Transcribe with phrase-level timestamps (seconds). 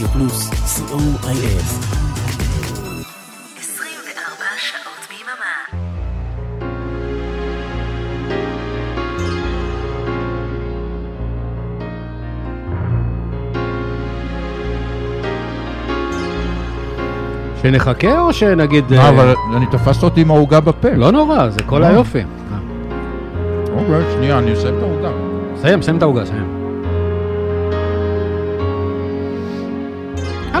[0.00, 1.26] רדיו פלוס, co.il.
[3.58, 5.80] 24 שעות ביממה.
[17.62, 18.90] שנחכה או שנגיד...
[18.90, 20.90] לא, אה, אבל אני תפסת אותי עם העוגה בפה.
[20.90, 21.84] לא נורא, זה כל.
[21.84, 22.22] היופי.
[23.74, 25.10] אוקיי, שנייה, אני אסיים את העוגה.
[25.60, 26.49] סיים, סיים את העוגה, סיים.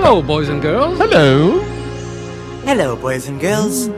[0.02, 1.00] Hello, boys and girls.
[1.00, 1.60] הלו.
[2.64, 3.90] Hello, boys and girls.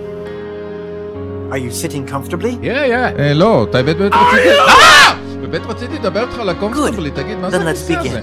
[1.52, 2.58] Are you sitting comfortably?
[2.62, 3.18] Yeah, yeah.
[3.18, 4.48] אה, לא, אתה באמת באמת רציתי...
[4.48, 5.14] אה!
[5.40, 8.20] באמת רציתי לדבר איתך על הקומפורטבלי, תגיד, מה זה Then let's הכיסא הזה?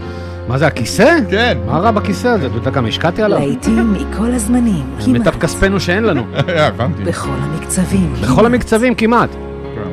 [0.47, 1.15] מה זה, הכיסא?
[1.31, 1.57] כן.
[1.65, 2.47] מה רע בכיסא הזה?
[2.47, 3.39] אתה יודע כמה השקעתי עליו?
[3.39, 6.23] להיטים מכל הזמנים, מיטב כמעט, כספנו שאין לנו.
[6.49, 7.03] אה, הבנתי.
[7.03, 8.13] בכל המקצבים.
[8.21, 9.29] בכל המקצבים כמעט.
[9.75, 9.89] כן.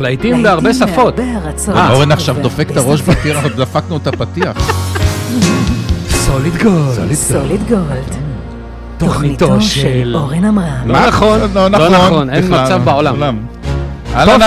[0.00, 1.16] להיטים בהרבה שפות.
[1.16, 1.76] בהרבה ארצות.
[1.76, 4.56] אה, אורן עכשיו דופק את הראש בפתיח, דפקנו את הפתיח.
[6.26, 7.14] סוליד גולד.
[7.14, 8.16] סוליד גולד.
[8.98, 10.16] תוכניתו של...
[10.16, 10.90] אורן עמרם.
[10.90, 13.36] לא נכון, לא לא נכון, אין מצב בעולם.
[14.24, 14.40] טוב.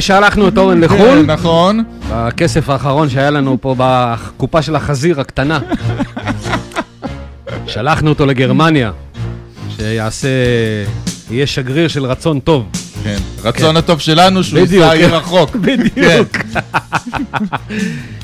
[0.00, 1.84] ששלחנו את אורן כן, לחו"ל, נכון.
[2.10, 5.58] בכסף האחרון שהיה לנו פה בקופה של החזיר הקטנה.
[7.66, 8.90] שלחנו אותו לגרמניה,
[9.76, 10.28] שיעשה,
[11.30, 12.66] יהיה שגריר של רצון טוב.
[13.06, 13.48] כן.
[13.48, 14.58] רצון הטוב שלנו שהוא.
[14.58, 15.56] ייסע יהיה רחוק.
[15.66, 16.36] בדיוק.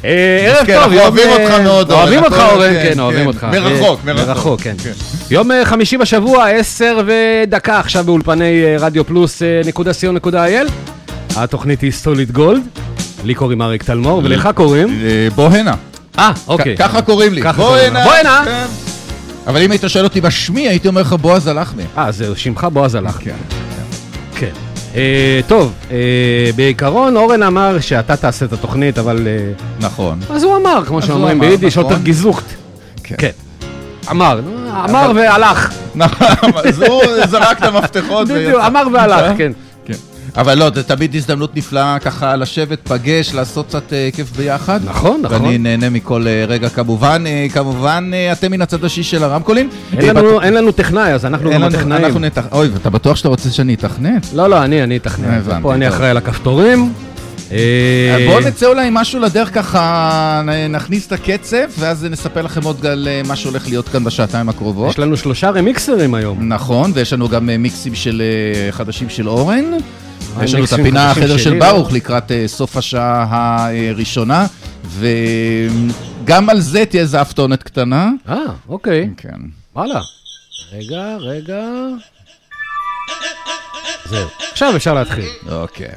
[0.05, 3.27] אה, ערב כן, טוב, אוהבים אה, אותך מאוד, אוהבים אותך אורן, כן, כן, אוהבים כן.
[3.27, 3.45] אותך.
[3.45, 4.29] מרחוק, אה, מרחוק.
[4.29, 4.75] מרחוק, כן.
[4.83, 4.93] כן.
[5.31, 10.71] יום חמישי בשבוע, עשר ודקה עכשיו באולפני רדיו פלוס נקודה co נקודה il.
[11.37, 12.63] התוכנית היא סוליד גולד.
[13.25, 15.03] לי קוראים אריק תלמור, ולך קוראים?
[15.35, 15.75] בוא הנה.
[16.19, 16.77] אה, אוקיי.
[16.77, 17.43] ככה קוראים לי.
[17.57, 18.05] בוא הנה.
[18.05, 18.43] בוא הנה.
[18.45, 18.67] כן.
[19.47, 21.83] אבל אם היית שואל אותי בשמי, הייתי אומר לך בועז הלחמי.
[21.99, 23.19] אה, זהו, שמך בועז הלך.
[24.95, 25.97] אה, טוב, אה,
[26.57, 29.27] בעיקרון אורן אמר שאתה תעשה את התוכנית, אבל...
[29.27, 30.21] אה, נכון.
[30.31, 31.93] אז הוא אמר, כמו שאומרים ביידיש, נכון.
[31.93, 32.45] אוטר גיזוכט.
[33.03, 33.15] כן.
[33.19, 33.31] כן.
[34.11, 34.41] אמר,
[34.89, 35.73] אמר והלך.
[35.95, 36.27] נכון,
[36.69, 38.61] אז הוא זרק את המפתחות בדיוק.
[38.67, 39.53] אמר והלך, כן.
[40.37, 44.81] אבל לא, זה תמיד הזדמנות נפלאה ככה לשבת, פגש, לעשות קצת אה, כיף ביחד.
[44.85, 45.43] נכון, נכון.
[45.43, 47.25] ואני נהנה מכל אה, רגע כמובן.
[47.27, 49.69] אה, כמובן, אתם מן הצד השישי של הרמקולים.
[49.99, 52.05] אין לנו- בת- אין לנו טכנאי, אז אנחנו גם הטכנאים.
[52.53, 54.27] אוי, ואתה בטוח שאתה רוצה שאני אתכנת?
[54.35, 55.41] לא, לא, אני, אני אתכנן.
[55.63, 55.95] פה אני טוב.
[55.95, 56.93] אחראי על הכפתורים.
[58.27, 63.09] בואו נצא אולי עם משהו לדרך ככה, נכניס את הקצב, ואז נספר לכם עוד על
[63.27, 64.91] מה שהולך להיות כאן בשעתיים הקרובות.
[64.91, 66.49] יש לנו שלושה רמיקסרים היום.
[66.53, 68.23] נכון, ויש לנו גם מיקסים של
[68.71, 69.65] חדשים של אורן.
[70.39, 71.97] אה, יש לנו את הפינה החדר של ברוך לא?
[71.97, 74.47] לקראת אה, סוף השעה הראשונה,
[74.85, 78.11] וגם על זה תהיה איזה הפתונת קטנה.
[78.29, 78.37] אה,
[78.69, 79.11] אוקיי.
[79.17, 79.41] כן.
[79.77, 80.01] וואלה.
[80.73, 81.65] רגע, רגע.
[84.05, 84.29] זהו.
[84.53, 85.29] עכשיו אפשר להתחיל.
[85.51, 85.89] אוקיי.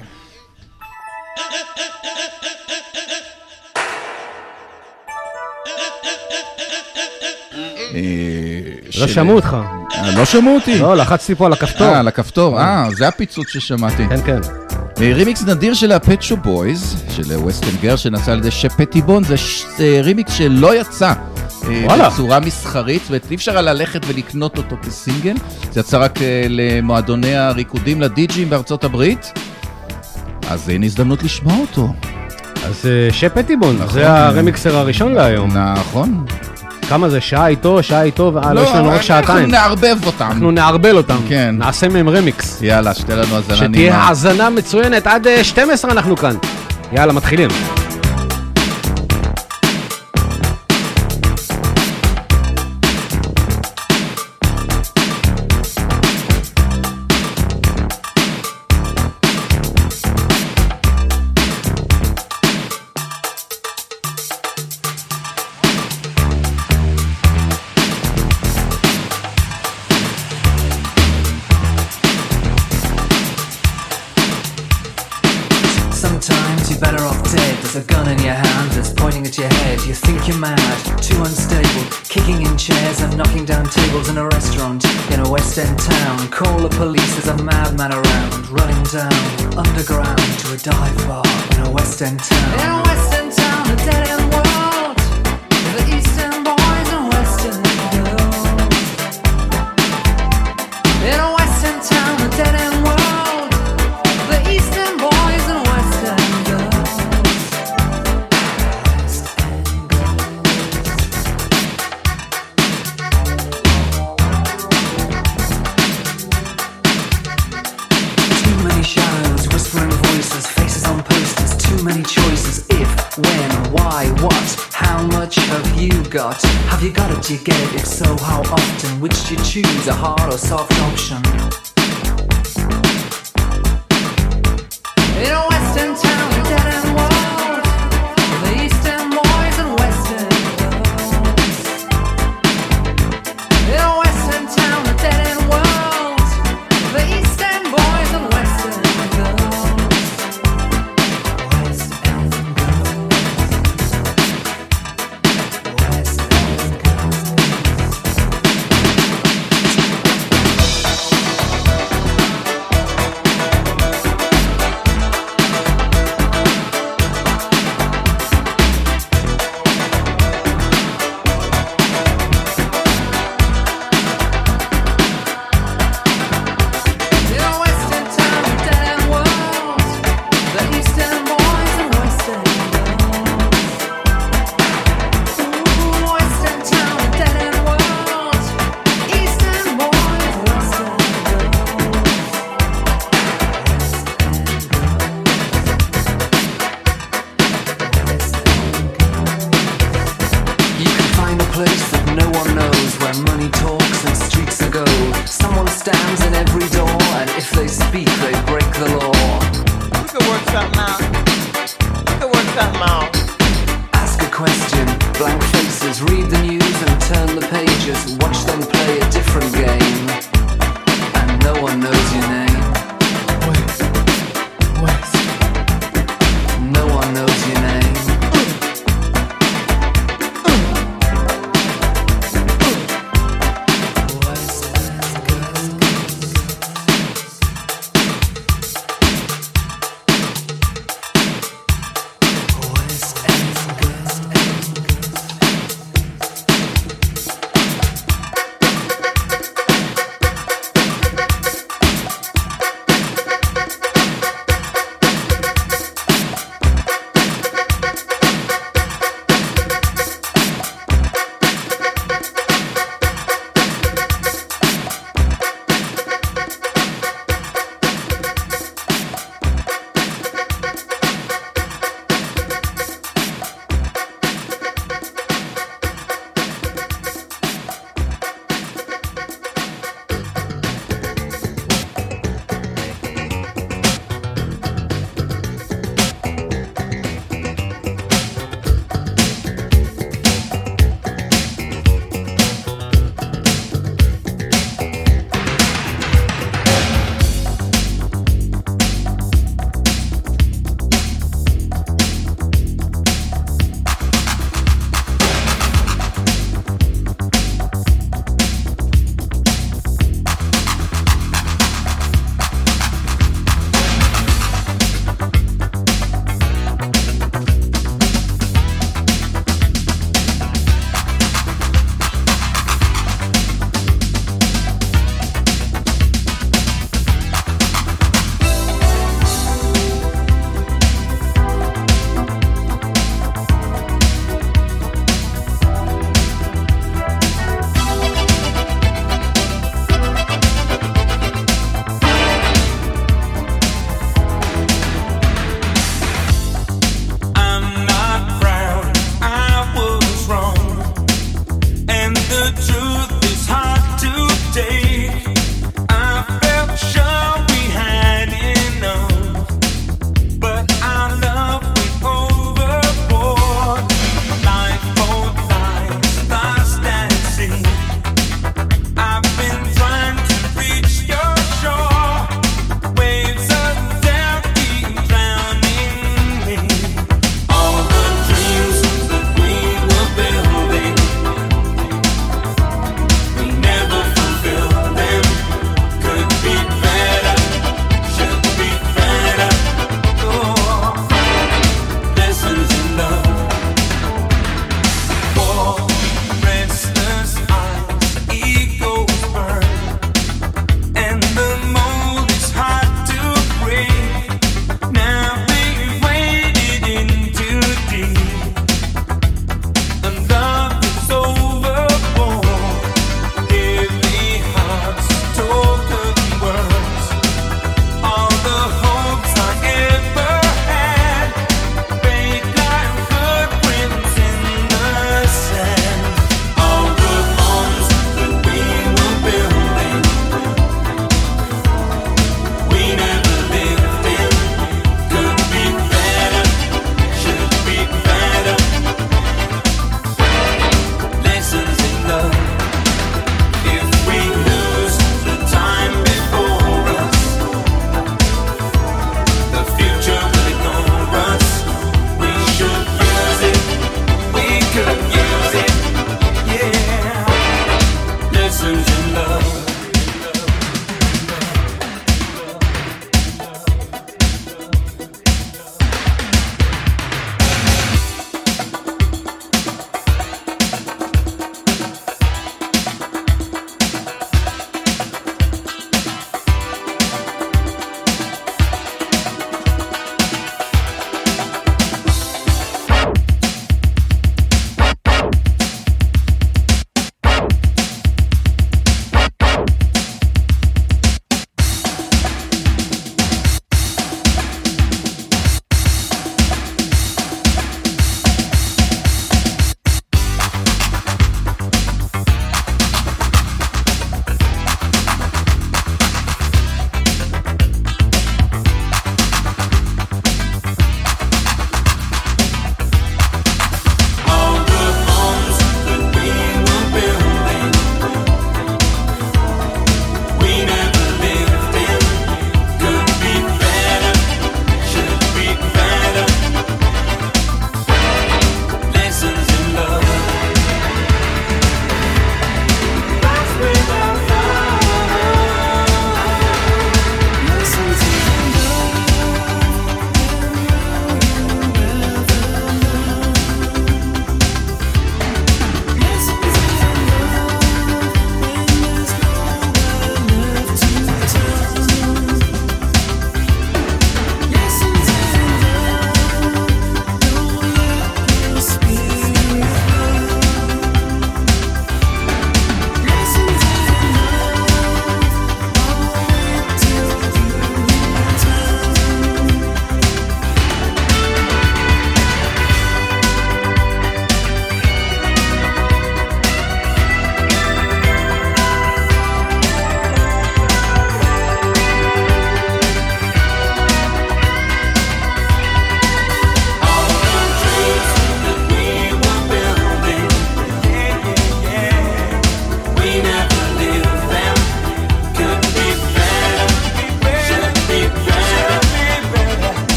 [7.96, 9.58] אה, לא שמעו אותך.
[9.98, 10.80] אה, לא שמעו אותי.
[10.80, 11.88] לא, לחצתי פה על הכפתור.
[11.88, 12.60] אה, על הכפתור.
[12.60, 14.04] אה, זה הפיצוץ ששמעתי.
[14.10, 14.40] כן, כן.
[15.02, 18.73] אה, רימיקס נדיר של הפט שופ בויז, של West End Girls, שנעשה על ידי שפ
[18.73, 21.14] פטיבון, זה ש- זה רימיקס שלא יצא.
[21.68, 22.10] אה, וואלה.
[22.10, 25.36] בצורה מסחרית, ואי אפשר היה ללכת ולקנות אותו כסינגל.
[25.72, 29.32] זה יצא רק אה, למועדוני הריקודים לדי-ג'ים בארצות הברית.
[30.50, 31.94] אז הנה הזדמנות לשמוע אותו.
[32.66, 33.88] אז אה, שפטיבון, נכון.
[33.94, 35.58] זה הרמיקסר הראשון להיום.
[35.58, 36.26] נכון.
[36.90, 37.22] כמה זה?
[37.22, 39.38] שעה איתו, שעה איתו, אה, לא, יש לנו רק שעתיים.
[39.38, 40.26] אנחנו נערבב אותם.
[40.26, 41.18] אנחנו נערבל אותם.
[41.30, 41.56] כן.
[41.58, 42.62] נעשה מהם רמיקס.
[42.62, 43.96] יאללה, שתהיה לנו האזנה שתהיה נעימה.
[43.96, 46.36] האזנה מצוינת, עד אה, 12 אנחנו כאן.
[46.92, 47.50] יאללה, מתחילים.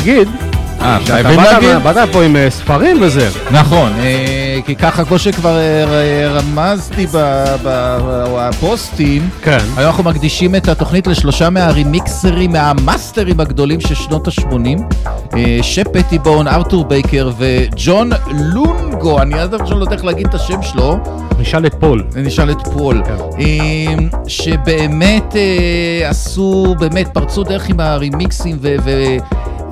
[0.00, 0.28] להגיד,
[0.80, 1.76] אה, חייבים להגיד?
[1.82, 3.28] באת פה עם אה, ספרים וזה.
[3.50, 7.06] נכון, אה, כי ככה כמו שכבר אה, רמזתי
[7.64, 9.58] בפוסטים, כן.
[9.76, 14.94] היום אנחנו מקדישים את התוכנית לשלושה מהרימיקסרים, מהמאסטרים הגדולים של שנות ה-80,
[15.62, 20.62] שפ פטיבון, ארתור בייקר וג'ון לונגו, אני עד עכשיו לא יודע איך להגיד את השם
[20.62, 20.98] שלו,
[21.38, 22.04] נשאל את פול.
[22.16, 23.38] נשאל את פול, כן.
[24.28, 25.34] שבאמת
[26.04, 28.70] עשו, באמת פרצו דרך עם הרימיקסים ו...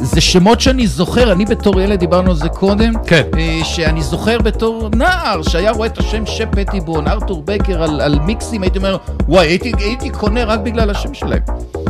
[0.00, 3.22] זה שמות שאני זוכר, אני בתור ילד, דיברנו על זה קודם, כן.
[3.38, 8.18] אה, שאני זוכר בתור נער, שהיה רואה את השם שפ פטיבון, ארתור בייקר על, על
[8.18, 8.96] מיקסים, הייתי אומר,
[9.28, 11.42] וואי, הייתי, הייתי קונה רק בגלל השם שלהם.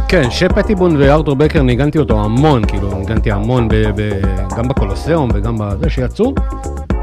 [0.08, 4.10] כן, שפ פטיבון וארתור בקר, ניגנתי אותו המון, כאילו, ניגנתי המון ב, ב,
[4.56, 6.34] גם בקולוסיאום וגם בזה שיצאו.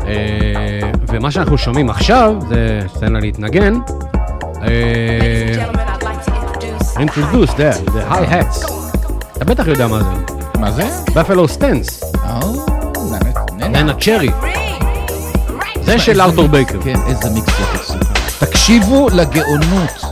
[0.07, 3.73] אה, ומה שאנחנו שומעים עכשיו, זה סצנה להתנגן.
[4.61, 5.65] אה,
[6.95, 8.71] introduce that, the high-hats.
[9.37, 10.24] אתה בטח יודע מה זה.
[10.59, 10.83] מה זה?
[11.15, 12.03] Buffalo Stance,
[13.57, 14.29] ננה- צ'רי.
[15.83, 16.81] זה של ארתור בייקר.
[16.81, 17.91] כן, איזה מיקס.
[18.39, 20.04] תקשיבו לגאונות.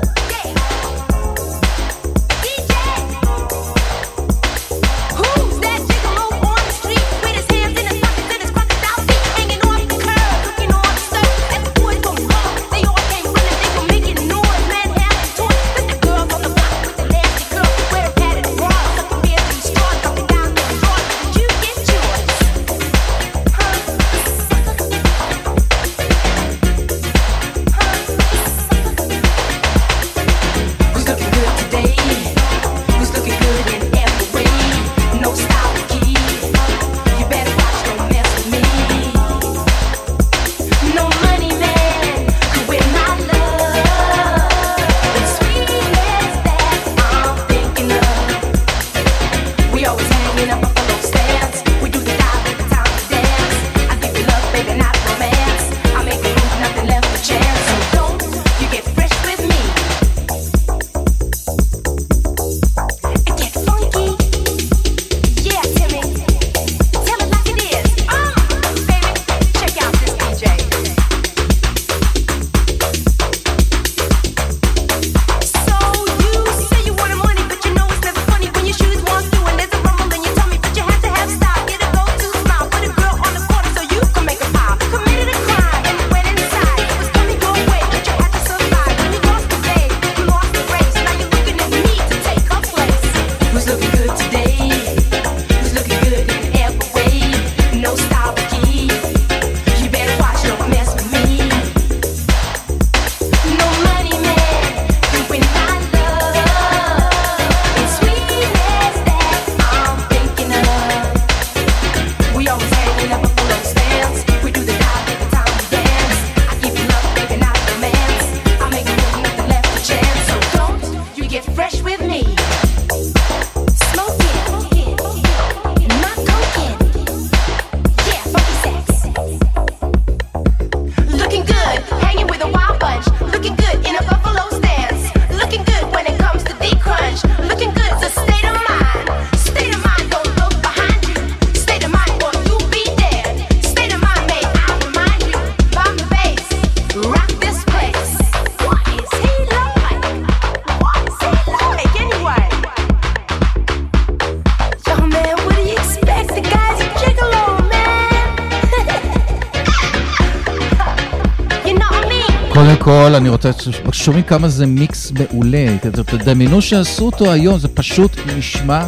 [164.03, 165.65] שומעים כמה זה מיקס מעולה.
[166.05, 168.85] תדמיינו שעשו אותו היום, זה פשוט נשמע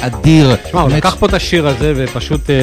[0.00, 0.56] אדיר.
[0.56, 2.56] תשמע, הוא לקח פה את השיר הזה ופשוט אה,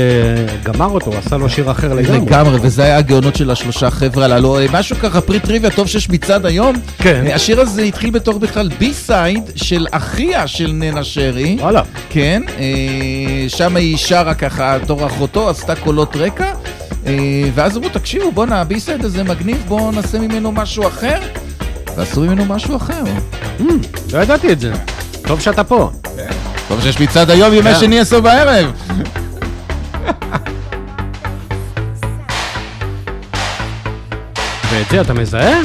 [0.64, 2.20] גמר אותו, עשה לו שיר אחר לגמרי.
[2.20, 4.60] לגמרי, וזה היה הגאונות של השלושה חבר'ה הללו.
[4.60, 6.76] אה, משהו ככה פרי טריוויה, טוב שיש מצעד היום.
[6.98, 7.24] כן.
[7.28, 11.58] אה, השיר הזה התחיל בתור בכלל בי סייד של אחיה של ננה שרי.
[11.60, 11.82] וואלה.
[12.10, 12.42] כן,
[13.48, 16.54] שם היא שרה ככה, תור אחותו, עשתה קולות רקע.
[17.54, 21.20] ואז אמרו, תקשיבו, בואנה, הבי סייד הזה מגניב, בואו נעשה ממנו משהו אחר.
[21.98, 23.04] ועשו ממנו משהו אחר.
[24.14, 24.74] לא ידעתי את זה.
[25.28, 25.90] טוב שאתה פה.
[26.68, 27.80] טוב שיש מצעד היום, ימי כן.
[27.80, 28.72] שני עשר בערב.
[34.72, 35.60] ואת זה אתה מזהה?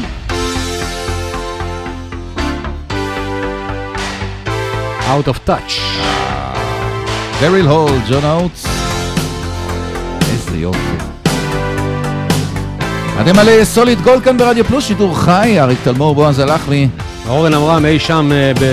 [5.01, 5.73] Out of touch.
[7.41, 8.67] דריל הול, ג'ון אוטס.
[10.33, 10.90] איזה יופי.
[13.21, 16.89] אתם על אה, סוליד גולד כאן ברדיו פלוס, שידור חי, אריק תלמור, בועז הלך לי.
[17.29, 18.65] אורן אמרם אי שם אה, ב...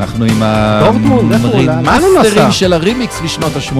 [0.00, 1.70] אנחנו עם המאסטרים
[2.52, 3.76] של הרימיקס משנות ה-80.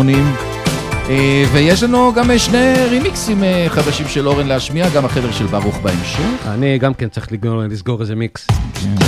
[1.08, 6.46] אה, ויש לנו גם שני רימיקסים חדשים של אורן להשמיע, גם החדר של ברוך בהמשך.
[6.46, 7.26] אני גם כן צריך
[7.70, 8.46] לסגור איזה מיקס.
[8.74, 9.07] כן.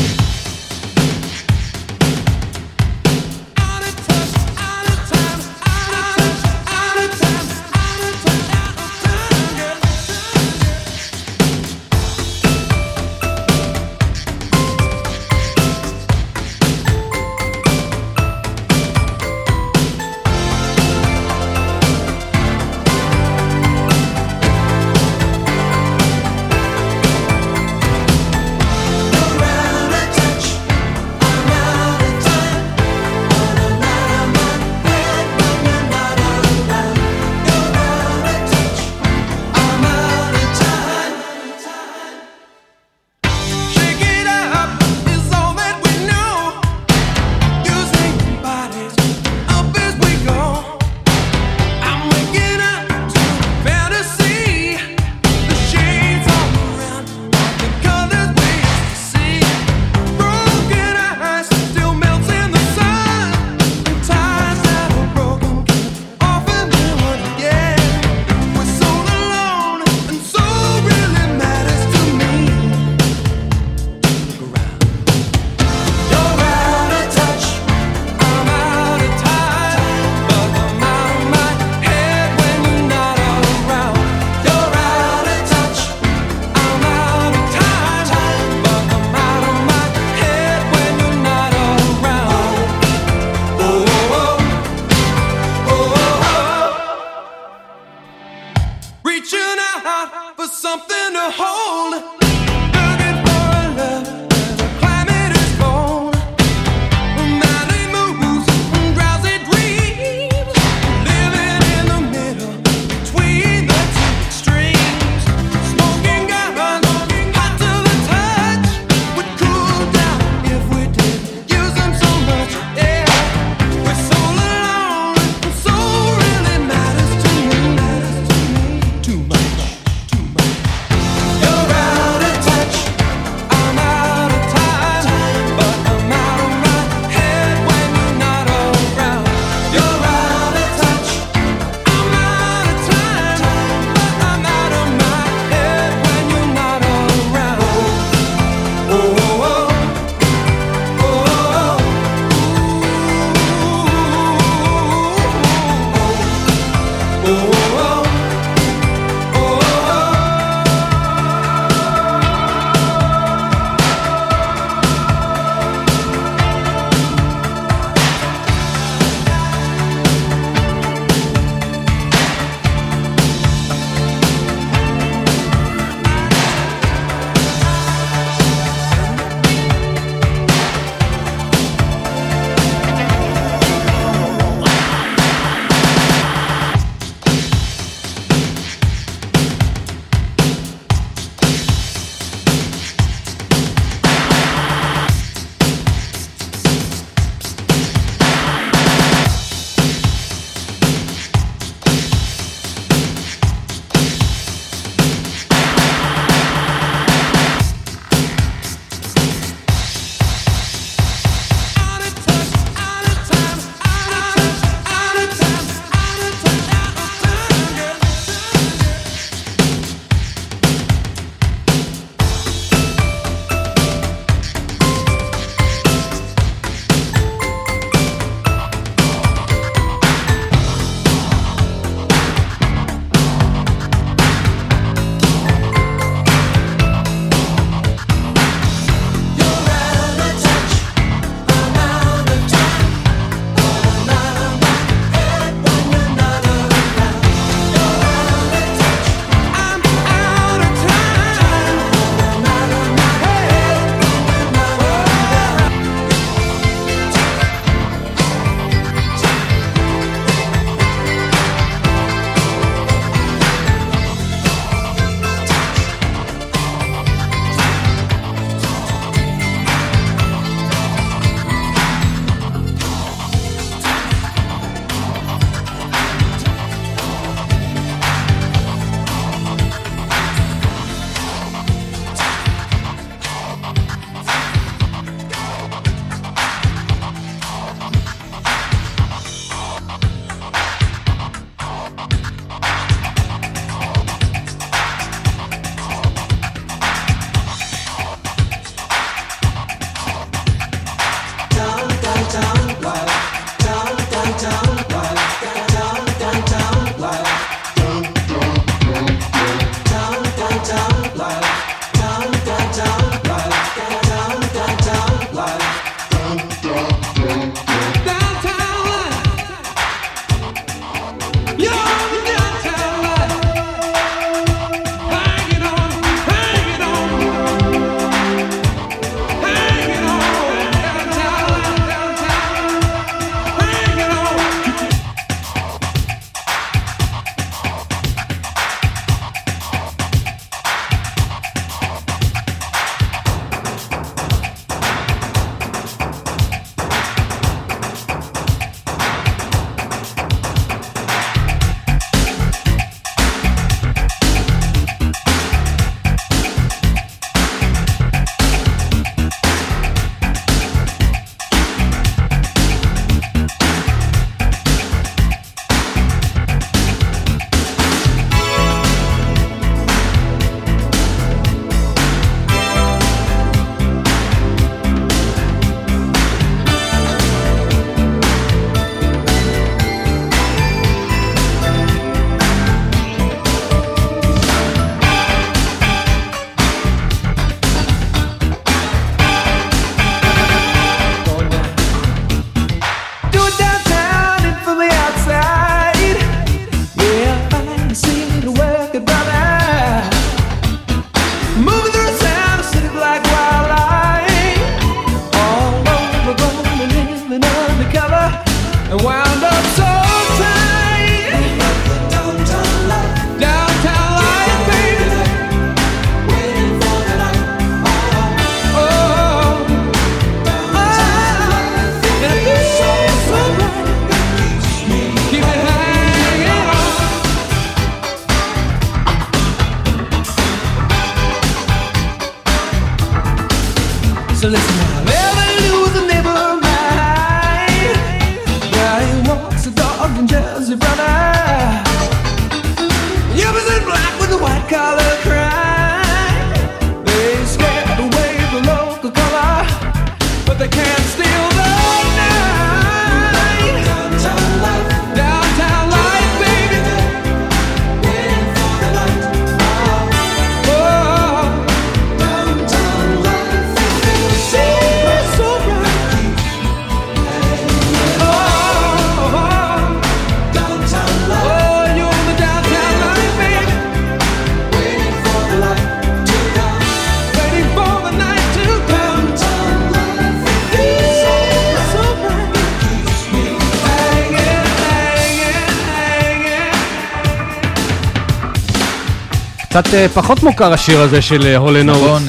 [489.71, 492.03] קצת אה, פחות מוכר השיר הזה של אה, הול אנד אוטס.
[492.03, 492.23] נכון,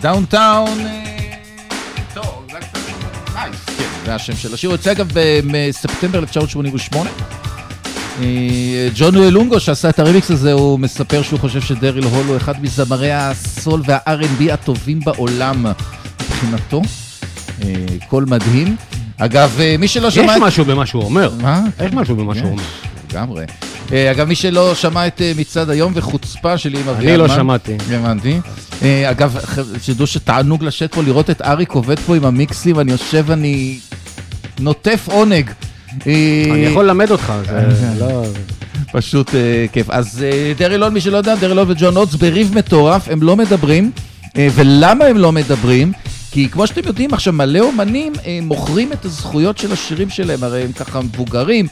[0.00, 3.56] Downtown Life.
[3.78, 4.70] כן, זה השם של השיר.
[4.70, 5.08] הוא יוצא אגב
[5.52, 7.10] בספטמבר 1988.
[8.22, 8.26] אה,
[8.94, 13.12] ג'ון לונגו שעשה את הרימיקס הזה, הוא מספר שהוא חושב שדריל הול הוא אחד מזמרי
[13.12, 15.66] הסול וה-R&B הטובים בעולם
[16.20, 16.82] מבחינתו.
[17.62, 17.68] אה,
[18.08, 18.76] קול מדהים.
[19.18, 20.36] אגב, אה, מי שלא יש שמע...
[20.36, 21.32] את- משהו במה שהוא אומר.
[21.40, 21.60] מה?
[21.86, 22.62] יש משהו במה שהוא אומר.
[22.62, 22.68] יש,
[23.12, 23.44] לגמרי.
[23.92, 27.28] אה, אגב, מי שלא שמע את אה, מצעד היום וחוצפה שלי עם אבי אני לא
[27.28, 27.76] שמעתי.
[27.90, 28.40] הבנתי.
[28.82, 29.38] אה, אגב,
[29.82, 33.78] שתדעו שתענוג לשבת פה, לראות את אריק עובד פה עם המיקסים, אני יושב, אני
[34.60, 35.50] נוטף עונג.
[36.06, 38.24] אני יכול ללמד אותך, זה לא...
[38.92, 39.30] פשוט
[39.72, 39.90] כיף.
[39.90, 40.24] אז
[40.58, 43.90] דרי לון, מי שלא יודע, דרי לון וג'ון אוטס בריב מטורף, הם לא מדברים.
[44.36, 45.92] ולמה הם לא מדברים?
[46.34, 50.62] כי כמו שאתם יודעים, עכשיו מלא אומנים אה, מוכרים את הזכויות של השירים שלהם, הרי
[50.62, 51.66] הם ככה מבוגרים.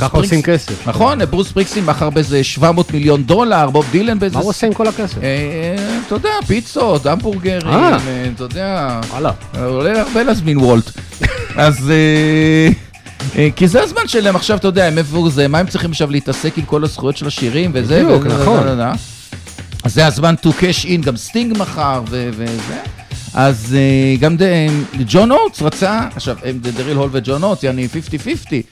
[0.00, 0.88] ככה עושים כסף.
[0.88, 4.36] נכון, ברוס פריקסין מכר באיזה 700 מיליון דולר, בוב דילן באיזה...
[4.36, 5.18] מה הוא עושה עם כל הכסף?
[5.22, 7.96] אה, אתה יודע, פיצות, המבורגרים, אה.
[8.06, 9.30] אה, אתה יודע, וואלה.
[9.64, 10.90] עולה הרבה להזמין וולט.
[11.56, 11.90] אז...
[11.90, 12.68] אה,
[13.38, 16.58] אה, כי זה הזמן שלהם עכשיו, אתה יודע, הם מבוגרים, מה הם צריכים עכשיו להתעסק
[16.58, 18.04] עם כל הזכויות של השירים וזה?
[18.04, 18.66] בדיוק, נכון.
[19.84, 22.78] אז זה הזמן to cash in, גם סטינג מכר וזה.
[23.40, 24.68] אז אה, גם ד-
[25.06, 28.28] ג'ון אוטס רצה, עכשיו, דריל הול וג'ון אוטס, יעני 50-50,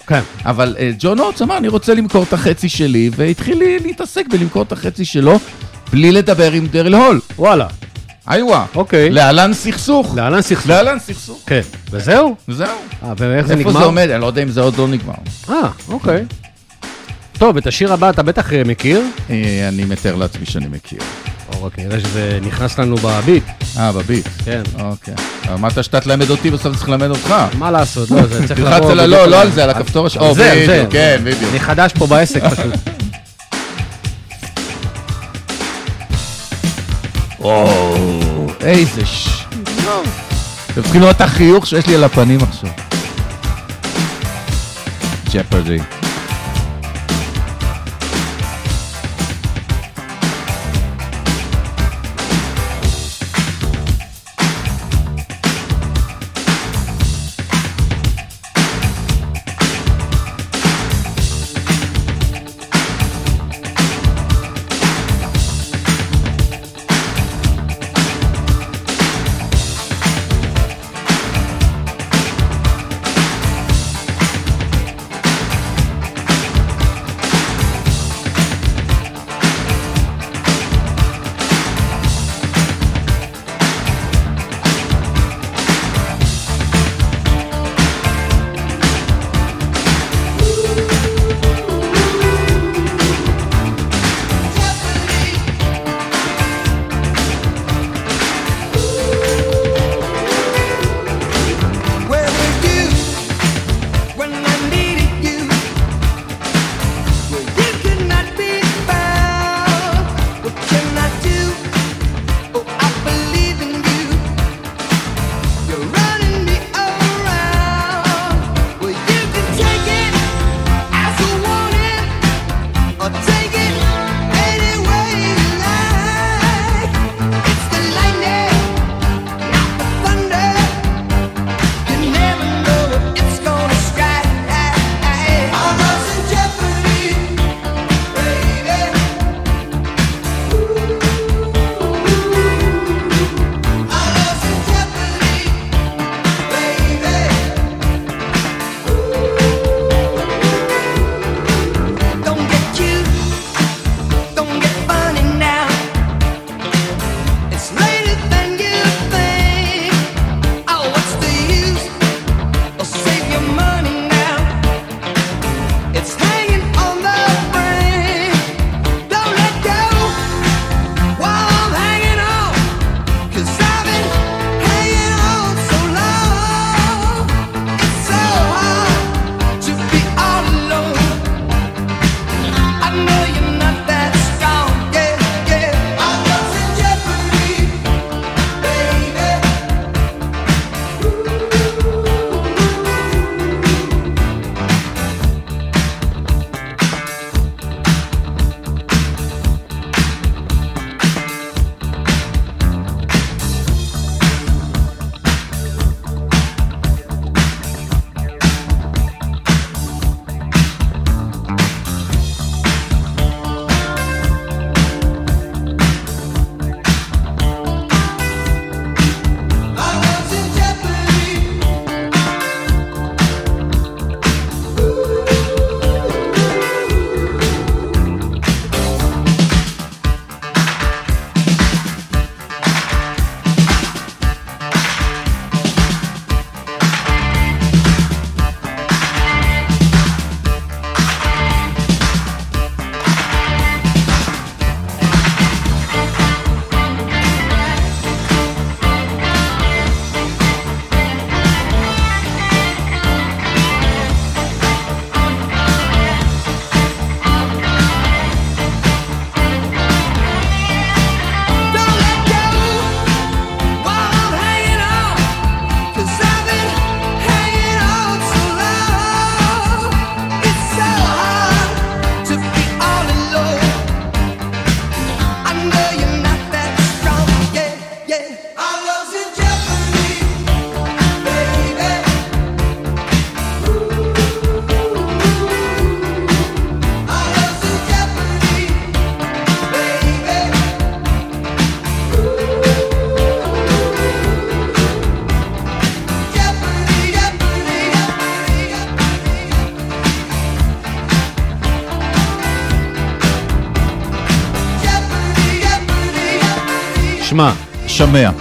[0.07, 0.21] כן.
[0.45, 4.73] אבל אה, ג'ון אוטס אמר, אני רוצה למכור את החצי שלי, והתחיל להתעסק בלמכור את
[4.73, 5.39] החצי שלו,
[5.93, 7.21] בלי לדבר עם דריל הול.
[7.39, 7.67] וואלה.
[8.31, 8.67] איווה.
[8.75, 9.11] אוקיי.
[9.11, 10.13] להלן סכסוך.
[10.17, 10.67] להלן סכסוך.
[10.67, 11.43] להלן סכסוך.
[11.47, 11.61] כן.
[11.91, 12.37] וזהו?
[12.49, 12.69] וזהו.
[13.03, 13.81] אה, ואיך זה איפה נגמר?
[13.81, 14.09] זה עומד?
[14.11, 15.15] אני לא יודע אם זה עוד לא נגמר.
[15.51, 15.55] אה,
[15.89, 16.25] אוקיי.
[17.39, 19.03] טוב, את השיר הבא אתה בטח אה, מכיר.
[19.31, 20.99] אה, אני מתאר לעצמי שאני מכיר.
[21.53, 23.45] או רק נראה שזה נכנס לנו בביט.
[23.79, 24.27] אה, בביט.
[24.45, 24.63] כן.
[24.81, 25.15] אוקיי.
[25.55, 27.35] אמרת שאתה תלמד אותי, בסוף צריך ללמד אותך.
[27.59, 28.91] מה לעשות, לא, זה צריך תלחץ לבוא...
[28.93, 30.17] על ה- בדיוק לא, לא על זה, על הכפתור הש...
[30.17, 30.87] על או, זה, על זה.
[30.91, 31.51] כן, בדיוק.
[31.51, 32.75] אני חדש פה בעסק פשוט.
[37.41, 39.29] וואו, איזה ש...
[40.73, 42.71] אתם צריכים לראות את החיוך שיש לי על הפנים עכשיו.
[45.33, 45.79] ג'פרדי.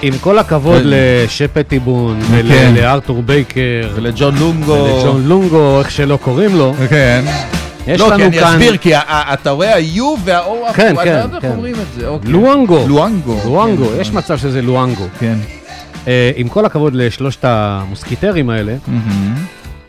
[0.01, 0.89] עם כל הכבוד כן.
[0.89, 2.45] לשפטיבון כן.
[2.73, 3.61] ולארתור בייקר
[3.95, 4.71] ולג'ון לונגו.
[4.71, 7.23] ולג'ון לונגו, איך שלא קוראים לו, כן.
[7.87, 8.47] יש לא, לנו כי אני כאן...
[8.53, 11.51] אסביר, כי ה- ה- אתה רואה ה-U וה-O, כן, אני לא כן, כן.
[11.51, 12.31] אומרים את זה, אוקיי.
[12.31, 12.85] לואנגו.
[12.87, 13.37] לואנגו.
[13.45, 14.01] לואנגו, כן.
[14.01, 15.05] יש מצב שזה לואנגו.
[15.19, 15.35] כן.
[16.07, 18.75] אה, עם כל הכבוד לשלושת המוסקיטרים האלה.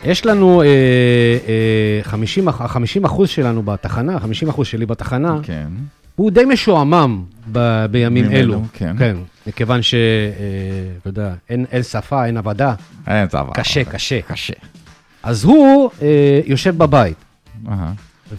[0.05, 5.67] יש לנו אה, אה, 50, אח- ה-50 אחוז שלנו בתחנה, 50 אחוז שלי בתחנה, כן.
[6.17, 7.23] הוא די משועמם
[7.53, 8.33] ב- בימים.
[8.33, 8.95] אלו, כן.
[8.99, 9.95] כן, מכיוון ש...
[9.95, 9.99] אה,
[11.01, 12.75] אתה יודע, אין שפה, אין עבודה,
[13.07, 13.51] אין דבר.
[13.55, 14.21] קשה, קשה.
[14.21, 14.53] קשה.
[15.23, 17.17] אז הוא אה, יושב בבית,
[17.69, 17.93] אהה.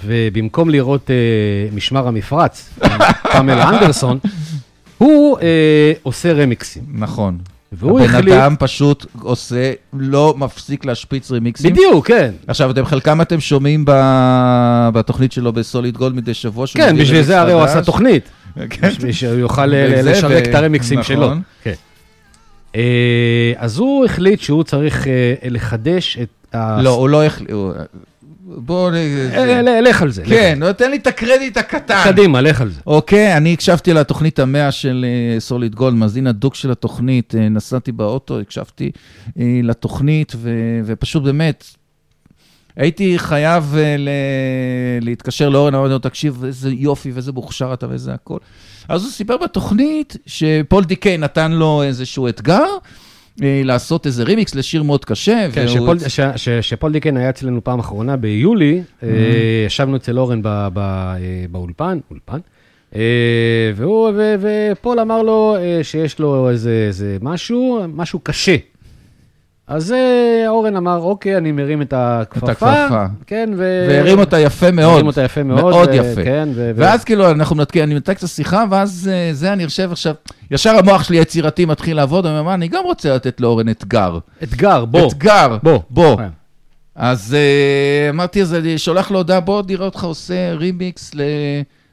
[0.05, 1.15] ובמקום לראות אה,
[1.75, 2.69] משמר המפרץ,
[3.31, 4.19] פמלה אנדרסון,
[4.97, 6.83] הוא אה, עושה רמיקסים.
[6.93, 7.37] נכון.
[7.71, 8.33] והוא הבן החליט...
[8.33, 11.71] אדם פשוט עושה, לא מפסיק להשפיץ רמיקסים.
[11.73, 12.31] בדיוק, כן.
[12.47, 16.65] עכשיו, אתם חלקם אתם שומעים ב- בתוכנית שלו בסוליד גולד מדי שבוע.
[16.73, 17.61] כן, בשביל זה הרי הוא.
[17.61, 18.29] עשה תוכנית.
[18.69, 19.11] כן.
[19.11, 21.15] שהוא יוכל אה, לשווק את הרמיקסים נכון.
[21.15, 21.31] שלו.
[21.63, 21.73] כן.
[22.75, 26.81] אה, אז הוא החליט שהוא צריך אה, לחדש את ה...
[26.81, 27.49] לא, הוא לא החליט.
[29.63, 30.23] ל- לך על זה.
[30.25, 32.01] כן, נותן לי את הקרדיט הקטן.
[32.03, 32.81] קדימה, לך על זה.
[32.87, 35.05] אוקיי, אני הקשבתי לתוכנית המאה של
[35.39, 38.91] סוליד גולד, מאזין הדוק של התוכנית, נסעתי באוטו, הקשבתי
[39.63, 40.35] לתוכנית,
[40.85, 41.63] ופשוט באמת,
[42.77, 44.09] הייתי חייב אה, ל-
[45.01, 48.37] להתקשר לאורן, אמרתי לו, תקשיב, איזה יופי ואיזה מוכשר אתה ואיזה הכל.
[48.89, 52.65] אז הוא סיפר בתוכנית שפול דיקיי נתן לו איזשהו אתגר.
[53.43, 55.47] אה, לעשות איזה רימיקס לשיר מאוד קשה.
[55.53, 59.09] כן, שפול- ש- ש- שפול דיקן היה אצלנו פעם אחרונה ביולי, אה,
[59.65, 61.15] ישבנו אצל אורן ב- ב- אה,
[61.51, 62.39] באולפן, אולפן,
[63.75, 68.55] והוא, ו- ופול אמר לו שיש לו איזה איזה משהו, משהו קשה.
[69.67, 72.51] אז אה, אורן אמר, אוקיי, אני מרים את הכפפה.
[72.51, 73.05] הכפפה.
[73.27, 73.87] כן, ו...
[73.89, 74.93] והרים אותה יפה מאוד.
[74.93, 75.59] הרים אותה יפה מאוד.
[75.59, 76.23] מאוד ו- יפה.
[76.23, 76.71] כן, ו...
[76.75, 80.13] ואז כאילו אנחנו מנתקים, אני מנתק את השיחה, ואז אה, זה אני יושב עכשיו,
[80.51, 84.17] ישר המוח שלי היצירתי מתחיל לעבוד, אני אומר, אני גם רוצה לתת לאורן אתגר.
[84.43, 85.07] אתגר, בוא.
[85.07, 85.79] אתגר, בוא.
[85.89, 86.17] בוא.
[86.17, 86.29] כן.
[86.95, 91.11] אז אה, אמרתי, אז אני שולח לו הודעה, בוא נראה אותך עושה רימיקס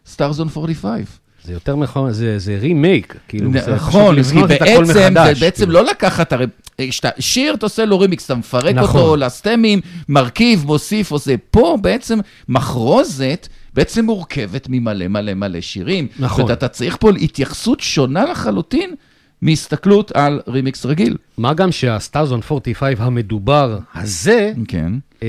[0.07, 1.01] לסטארזון 45.
[1.45, 3.17] זה יותר נכון, זה זה רימייק.
[3.29, 5.73] כאילו, זה פשוט נכון, לבנות את הכל מחדש, זה בעצם כאילו.
[5.73, 6.47] לא לקחת, הרי
[6.91, 9.01] שאתה- שיר, אתה עושה לו רימיקס, אתה מפרק נכון.
[9.01, 11.35] אותו לסטמים, מרכיב, מוסיף, עושה.
[11.51, 12.19] פה בעצם
[12.49, 16.07] מחרוזת בעצם מורכבת ממלא מלא מלא שירים.
[16.19, 16.45] נכון.
[16.49, 18.95] ואתה צריך פה התייחסות שונה לחלוטין
[19.43, 21.17] מהסתכלות על רימיקס רגיל.
[21.39, 24.93] מה גם שהסטארזון 45 המדובר הזה, כן.
[25.23, 25.29] אה,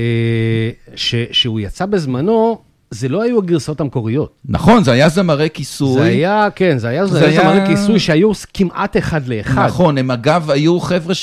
[0.96, 2.58] ש- שהוא יצא בזמנו,
[2.90, 4.30] זה לא היו הגרסאות המקוריות.
[4.48, 5.94] נכון, זה היה זמרי כיסוי.
[5.94, 9.64] זה היה, כן, זה היה זה זה היה- זמרי כיסוי שהיו כמעט אחד לאחד.
[9.66, 11.14] נכון, הם אגב היו חבר'ה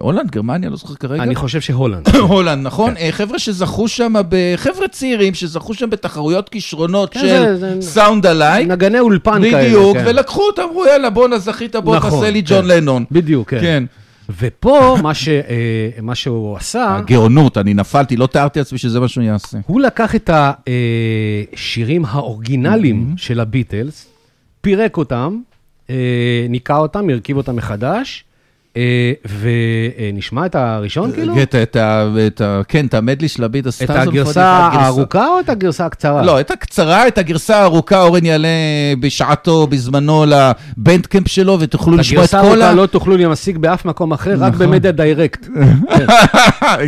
[0.00, 1.22] מהולנד, גרמניה, לא זוכר כרגע.
[1.22, 2.08] אני חושב שהולנד.
[2.28, 2.96] הולנד, נכון?
[2.96, 4.12] אה, חבר'ה שזכו שם,
[4.56, 7.26] חבר'ה צעירים שזכו שם בתחרויות כישרונות כן, של
[7.56, 8.68] זה- זה- סאונד אלייק.
[8.68, 9.64] נגני אולפן כאלה.
[9.64, 10.04] בדיוק, כן.
[10.06, 12.54] ולקחו אותם, אמרו, יאללה, בואנה, זכית, בוא נכון, תעשה לי כן.
[12.54, 13.04] ג'ון לנון.
[13.12, 13.84] בדיוק, כן.
[14.38, 15.44] ופה, מה ש- אה,
[16.02, 19.58] מה שהוא עשה, הגאונות, אני נפלתי, לא תיארתי לעצמי שזה מה שהוא יעשה.
[19.66, 20.30] הוא לקח את
[21.52, 24.06] השירים האורגינליים של הביטלס,
[24.60, 25.40] פירק אותם,
[25.90, 25.94] אה,
[26.48, 28.33] ניקה אותם, הרכיב אותם מחדש, אה,
[29.40, 31.42] ונשמע את הראשון כאילו?
[31.42, 34.08] את ה- את ה- את ה- כן, את המדלי של הביט את הסטארזון.
[34.14, 36.22] הגרסה הארוכה או את הגרסה הקצרה?
[36.22, 38.48] לא, את הקצרה, את הגרסה הארוכה, אורן יעלה
[39.00, 42.64] בשעתו, בזמנו, לבנדקמפ שלו, ותוכלו את לשמוע את הגרסה כל ה...
[42.64, 44.66] הארוכה לא תוכלו להשיג באף מקום אחר, רק נכון.
[44.66, 45.46] במדיה דיירקט.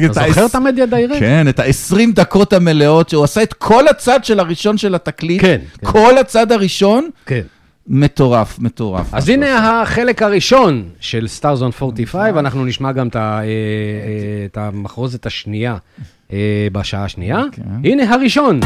[0.06, 1.20] אתה זוכר את המדיה דיירקט?
[1.20, 5.40] כן, את ה-20 דקות המלאות, שהוא עשה את כל הצד של הראשון של התקליט.
[5.42, 5.86] כן, כן.
[5.86, 7.40] כל הצד הראשון, כן.
[7.88, 9.14] מטורף, מטורף.
[9.14, 13.40] אז הנה החלק הראשון של Stars on 45, אנחנו נשמע גם את אה,
[14.56, 15.76] אה, המחרוזת השנייה
[16.32, 17.42] אה, בשעה השנייה.
[17.52, 17.62] כן.
[17.84, 18.60] הנה הראשון.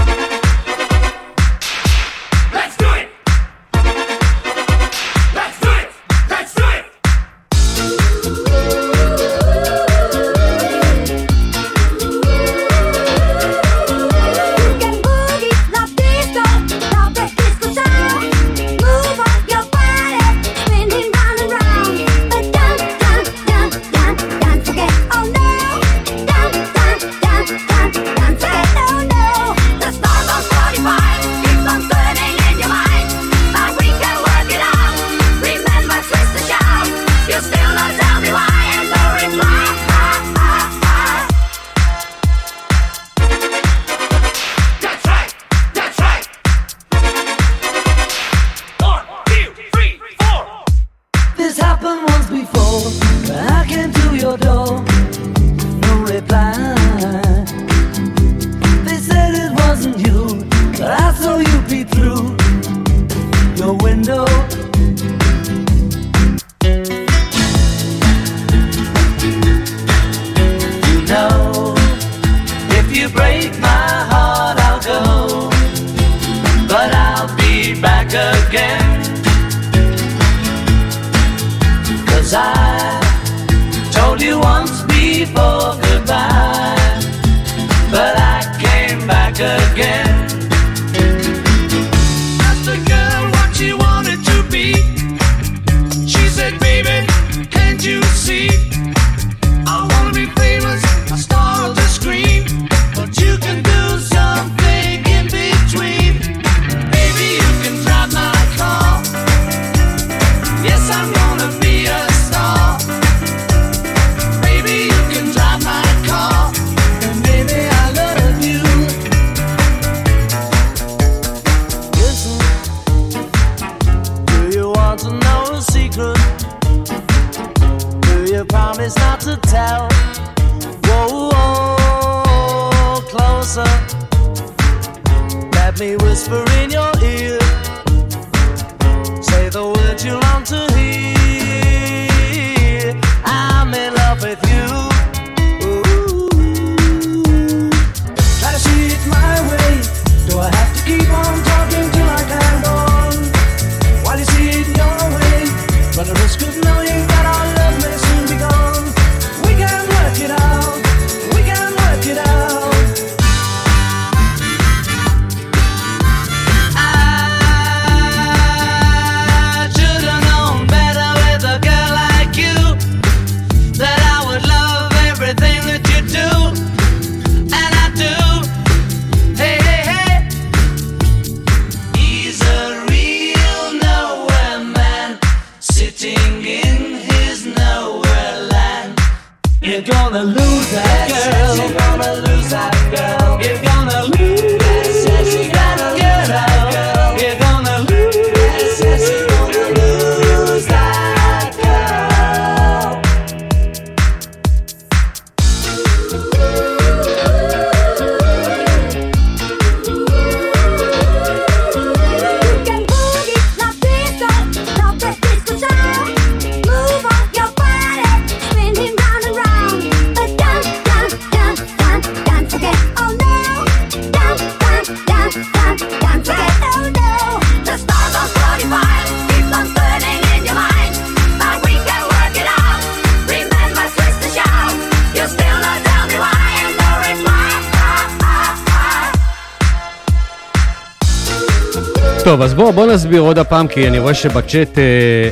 [243.51, 244.85] הפעם, כי אני רואה שבצ'אט אה,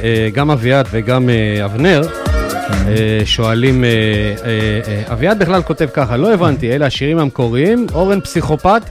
[0.03, 2.03] אה, גם אביעד וגם אה, אבנר
[2.87, 3.91] אה, שואלים, אה,
[4.45, 8.83] אה, אה, אביעד בכלל כותב ככה, לא הבנתי, אלה השירים המקוריים, אורן פסיכופת,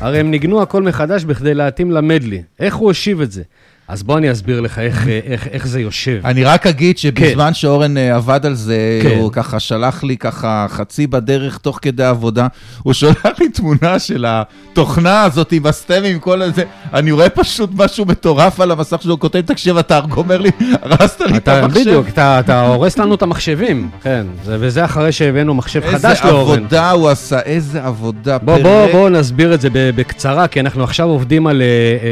[0.00, 2.42] הרי הם ניגנו הכל מחדש בכדי להתאים למדלי.
[2.60, 3.42] איך הוא השיב את זה?
[3.90, 6.20] אז בוא אני אסביר לך איך, אה, איך, איך זה יושב.
[6.24, 9.18] אני רק אגיד שבזמן שאורן אה, עבד על זה, כן.
[9.18, 12.46] הוא ככה שלח לי ככה חצי בדרך תוך כדי עבודה,
[12.82, 16.62] הוא שולח לי תמונה של התוכנה הזאת עם הסטמים, כל הזה,
[16.94, 20.50] אני רואה פשוט משהו מטורף על המסך שלו, הוא כותב, תקשיב, אתה אומר לי,
[20.82, 21.80] הרסת לי את המחשב.
[21.80, 26.32] בדיוק, אתה, אתה הורס לנו את המחשבים, כן, זה, וזה אחרי שהבאנו מחשב חדש איזה
[26.32, 26.58] לאורן.
[26.58, 28.38] עבודה הוא עשה, איזה עבודה.
[28.38, 28.62] בוא, פרק.
[28.62, 31.62] בוא, בוא נסביר את זה בקצרה, כי אנחנו עכשיו עובדים על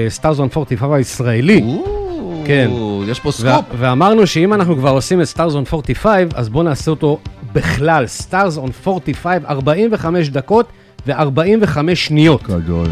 [0.09, 1.68] Stars on 45 הישראלי.
[2.45, 2.71] כן.
[3.09, 3.65] יש פה ו- סקופ.
[3.79, 7.19] ואמרנו שאם אנחנו כבר עושים את Stars on 45, אז בואו נעשה אותו
[7.53, 10.67] בכלל, Stars on 45, 45 דקות
[11.07, 12.43] ו-45 שניות.
[12.43, 12.87] גדול.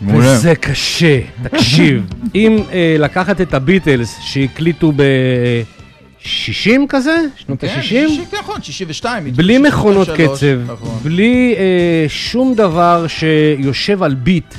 [0.00, 0.32] מעולה.
[0.32, 2.02] וזה קשה, תקשיב.
[2.34, 9.24] אם אה, לקחת את הביטלס שהקליטו ב-60 כזה, שנות כן, ה-60, שישים, נכון, 62.
[9.24, 10.98] בלי 63, מכונות קצב, נכון.
[11.02, 14.54] בלי אה, שום דבר שיושב על ביט,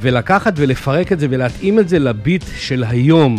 [0.00, 3.36] ולקחת ולפרק את זה ולהתאים את זה לביט של היום,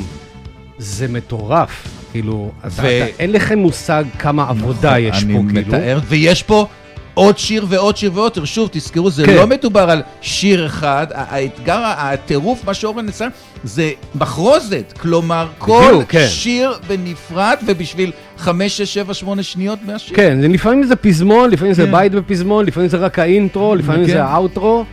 [0.77, 1.87] זה מטורף.
[2.11, 2.85] כאילו, אתה, ו- אתה,
[3.19, 5.67] אין לכם מושג כמה עבודה יש פה, אני כאילו.
[5.67, 6.65] מתאר, ויש פה
[7.13, 8.45] עוד שיר ועוד שיר ועוד שיר.
[8.45, 9.35] שוב, תזכרו, זה כן.
[9.35, 13.27] לא מדובר על שיר אחד, האתגר, הטירוף, מה שאורן ניסה,
[13.63, 14.93] זה מחרוזת.
[15.01, 16.27] כלומר, כל בדיוק, כן.
[16.29, 20.17] שיר בנפרד, ובשביל 5, 6, 7, 8 שניות מהשיר.
[20.17, 21.91] כן, זה- לפעמים זה פזמון, לפעמים זה כן.
[21.91, 24.11] בית בפזמון, לפעמים זה רק האינטרו, לפעמים כן.
[24.13, 24.85] זה האוטרו.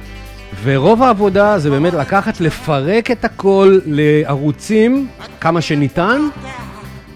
[0.62, 5.08] ורוב העבודה זה באמת לקחת, לפרק את הכל לערוצים
[5.40, 6.20] כמה שניתן,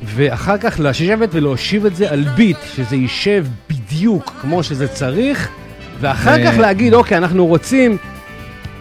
[0.05, 5.49] ואחר כך לשבת ולהושיב את זה על ביט, שזה יישב בדיוק כמו שזה צריך,
[6.01, 7.97] ואחר ו- כך להגיד, אוקיי, אנחנו רוצים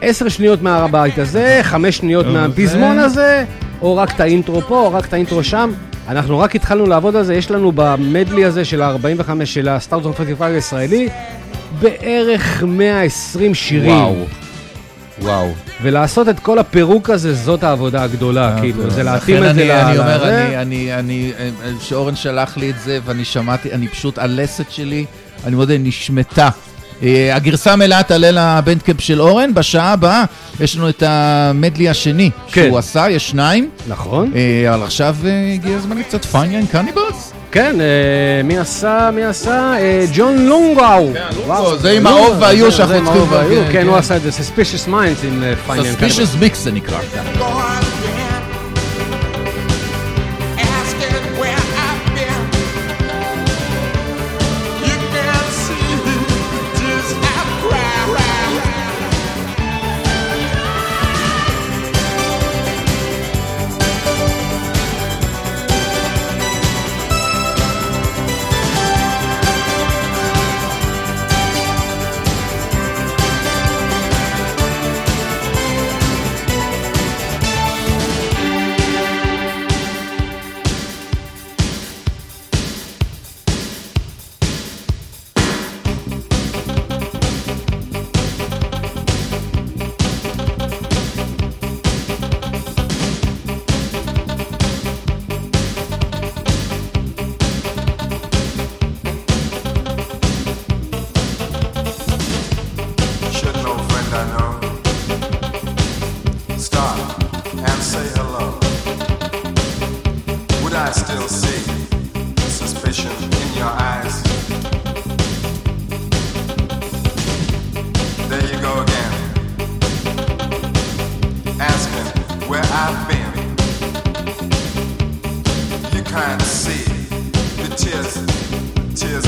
[0.01, 3.45] עשר שניות מהבית הזה, חמש שניות ו- מהפזמון הזה,
[3.81, 5.71] או רק את האינטרו פה, או רק את האינטרו שם.
[6.11, 10.21] אנחנו רק התחלנו לעבוד על זה, יש לנו במדלי הזה של ה-45 של הסטארט אוף
[10.21, 11.09] פטיפיי הישראלי,
[11.79, 13.91] בערך 120 שירים.
[13.91, 14.25] וואו.
[15.21, 15.51] וואו.
[15.81, 19.71] ולעשות את כל הפירוק הזה, זאת העבודה הגדולה, כאילו, זה להתאים לכן את זה ל...
[19.71, 20.29] אני אומר.
[20.29, 21.49] אני, אני, אני, אה,
[21.79, 25.05] שאורן שלח לי את זה, ואני שמעתי, אני פשוט, הלסת שלי,
[25.45, 26.49] אני מודה, נשמטה.
[27.03, 30.23] אה, הגרסה המלאה תעלה לבנדקמפ של אורן, בשעה הבאה
[30.59, 32.65] יש לנו את ה medley השני כן.
[32.67, 33.69] שהוא עשה, יש שניים.
[33.87, 34.31] נכון.
[34.35, 37.33] אה, אבל עכשיו אה, הגיע הזמן לקצת פיין יאנג קניבלס.
[37.51, 37.75] כן,
[38.43, 39.09] מי עשה?
[39.13, 39.73] מי עשה?
[40.13, 41.09] ג'ון לונגאו.
[41.45, 43.87] וואו, זה עם האור והיו שאנחנו צריכים כן, כן.
[43.87, 46.99] הוא עשה את זה, Suspicious Minds עם אה, פיינל Suspicious Mix זה נקרא.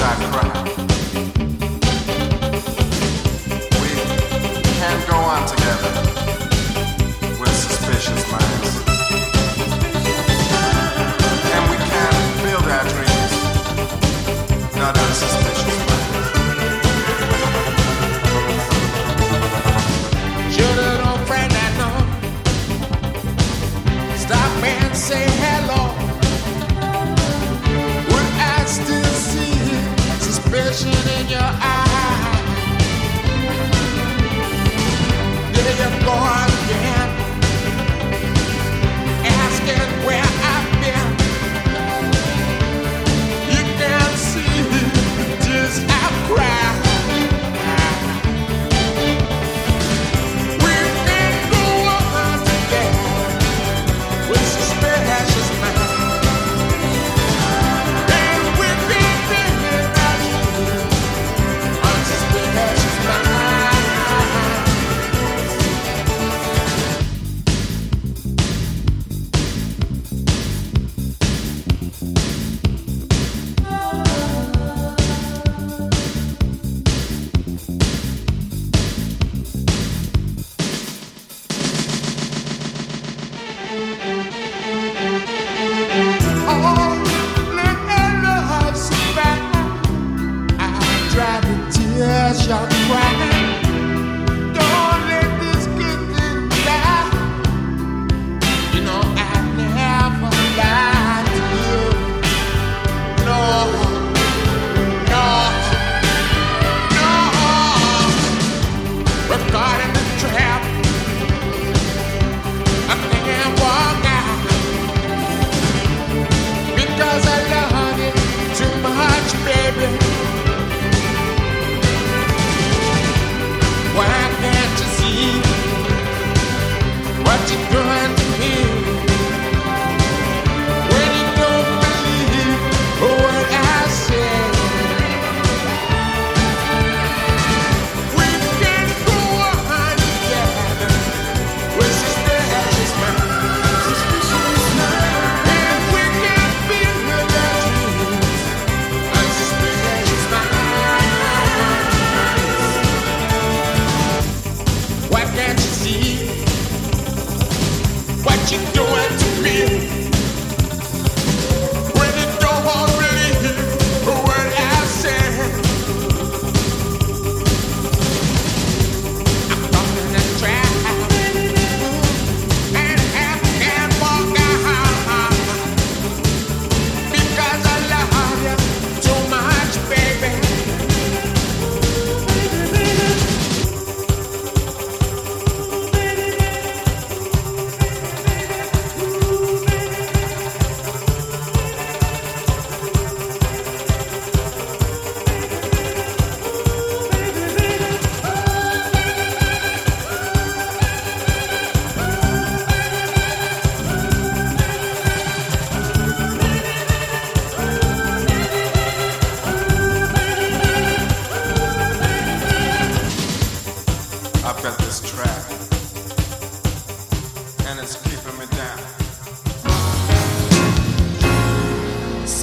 [0.03, 0.09] We
[4.73, 6.12] can go on together.
[36.05, 36.62] going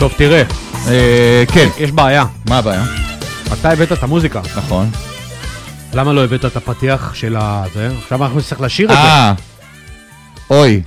[0.00, 0.42] טוב, תראה,
[0.88, 1.68] אה, כן.
[1.78, 2.24] יש בעיה.
[2.48, 2.84] מה הבעיה?
[3.52, 4.40] אתה הבאת את המוזיקה.
[4.56, 4.90] נכון.
[5.94, 7.88] למה לא הבאת את הפתיח של הזה?
[8.02, 9.02] עכשיו אנחנו נצטרך לשיר את זה.
[9.02, 9.32] אה,
[10.50, 10.82] אוי.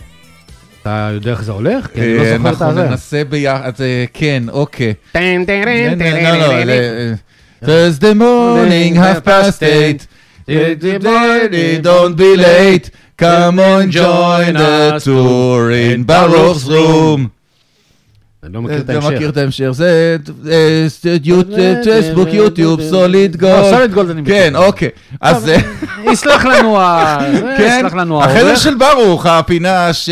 [0.81, 1.87] אתה יודע איך זה הולך?
[1.93, 2.89] כי אני לא אה, זוכר את אנחנו הזה.
[2.89, 4.93] ננסה ביחד, אה, כן, אוקיי.
[7.63, 10.07] Thursday morning, half past eight.
[11.83, 12.89] Don't be late.
[13.17, 17.32] Come on, join the tour in Baruch's room.
[18.43, 19.09] אני לא מכיר את ההמשך.
[19.09, 20.17] מכיר את ההמשך, זה
[20.49, 20.87] אה,
[21.83, 23.53] פייסבוק, יוטיוב, סוליד גולד.
[23.53, 24.33] לא, סוליד גולד אני מכיר.
[24.35, 24.89] כן, אוקיי.
[25.21, 25.57] אז אה,
[26.11, 27.17] יסלח לנו ה...
[27.57, 28.59] כן, יסלח לנו החדר העורך.
[28.59, 30.09] של ברוך, הפינה ש...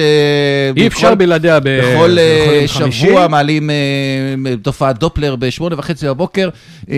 [0.77, 2.91] אי אפשר בלעדיה ב- בכל אה.
[2.91, 6.49] שבוע מעלים אה, תופעת דופלר בשמונה וחצי בבוקר,
[6.89, 6.95] אה,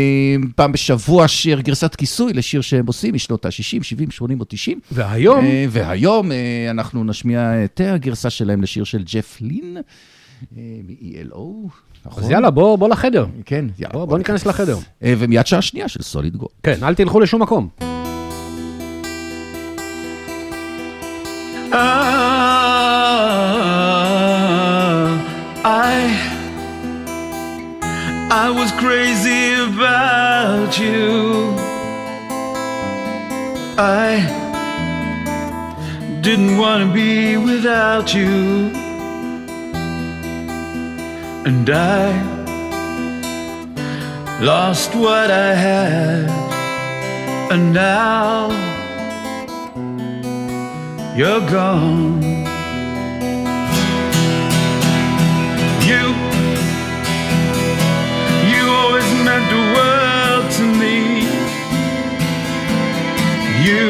[0.55, 4.79] פעם בשבוע שיר גרסת כיסוי לשיר שהם עושים משנות ה-60, 70, 80 או 90.
[4.91, 6.37] והיום, אה, והיום אה,
[6.69, 9.81] אנחנו נשמיע את הגרסה שלהם לשיר של ג'ף לין, אה,
[10.51, 11.69] מ-ELO.
[12.05, 12.23] נכון?
[12.23, 13.25] אז יאללה, בוא בוא לחדר.
[13.45, 13.93] כן, יאללה.
[13.93, 14.77] בוא בוא ניכנס לחדר.
[15.03, 16.47] אה, ומיד שעה שנייה של סוליד גו.
[16.63, 17.67] כן, אל תלכו לשום מקום.
[24.23, 25.09] Ah,
[25.63, 25.97] I
[28.45, 31.03] I was crazy about you.
[34.05, 34.09] I
[36.25, 38.31] didn't want to be without you.
[41.45, 42.07] And I
[44.41, 46.29] lost what I had.
[47.51, 48.47] And now
[51.17, 52.23] you're gone.
[55.83, 56.03] You,
[58.51, 60.97] you always meant the world to me.
[63.67, 63.85] You,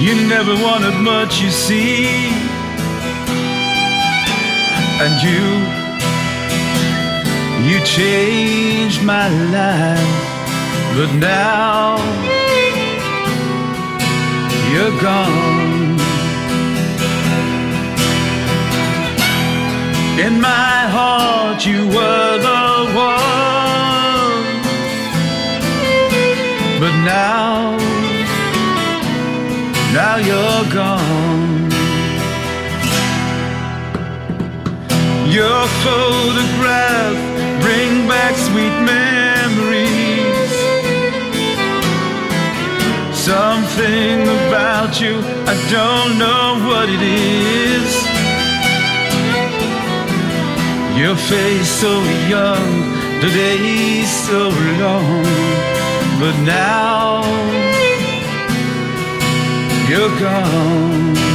[0.00, 2.51] you never wanted much, you see.
[5.04, 5.44] And you,
[7.68, 9.98] you changed my life,
[10.96, 11.96] but now
[14.70, 15.98] you're gone.
[20.24, 22.62] In my heart, you were the
[22.94, 23.32] one.
[26.78, 27.76] But now,
[29.92, 31.51] now you're gone.
[35.32, 37.16] Your photograph
[37.62, 40.52] bring back sweet memories.
[43.16, 47.92] Something about you, I don't know what it is.
[51.00, 52.68] Your face so young,
[53.22, 54.50] the days so
[54.84, 55.24] long,
[56.20, 57.24] but now
[59.88, 61.31] you're gone.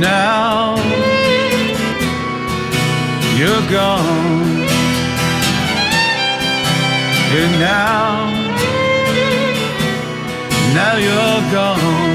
[0.00, 0.76] Now
[3.38, 4.66] you're gone.
[7.30, 8.30] And now,
[10.74, 12.07] now you're gone.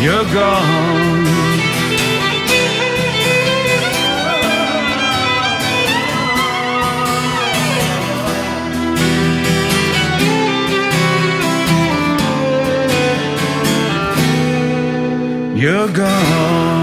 [0.00, 1.26] You're gone.
[15.56, 16.78] You're gone.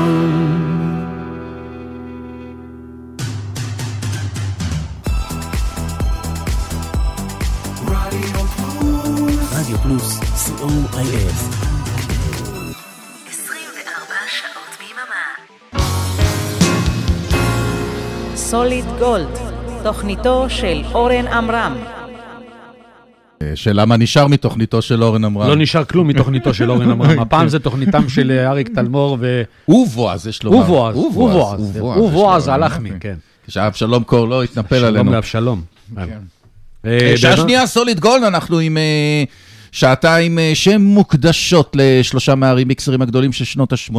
[9.52, 11.45] רדיו פלוס, co.il.
[18.56, 19.28] סוליד גולד,
[19.84, 21.78] תוכניתו של אורן עמרם.
[23.56, 25.48] שאלה מה נשאר מתוכניתו של אורן עמרם.
[25.48, 27.20] לא נשאר כלום מתוכניתו של אורן עמרם.
[27.24, 29.44] הפעם זה תוכניתם של אה, אריק תלמור ו...
[29.68, 30.58] ובועז, יש לומר.
[30.58, 31.76] ובועז, ובועז.
[31.76, 32.64] ובועז, ובועז יש לומר.
[32.64, 33.16] הלחמי, כן.
[33.48, 35.12] שאבשלום קור לא התנפל שלום עלינו.
[35.12, 35.62] לאבשלום.
[35.98, 36.04] אה,
[36.86, 38.78] אה, שעה שנייה, סוליד גולד, אנחנו עם
[39.76, 43.96] שעתיים אה, שמוקדשות לשלושה מהרימיקסרים הגדולים של שנות ה-80,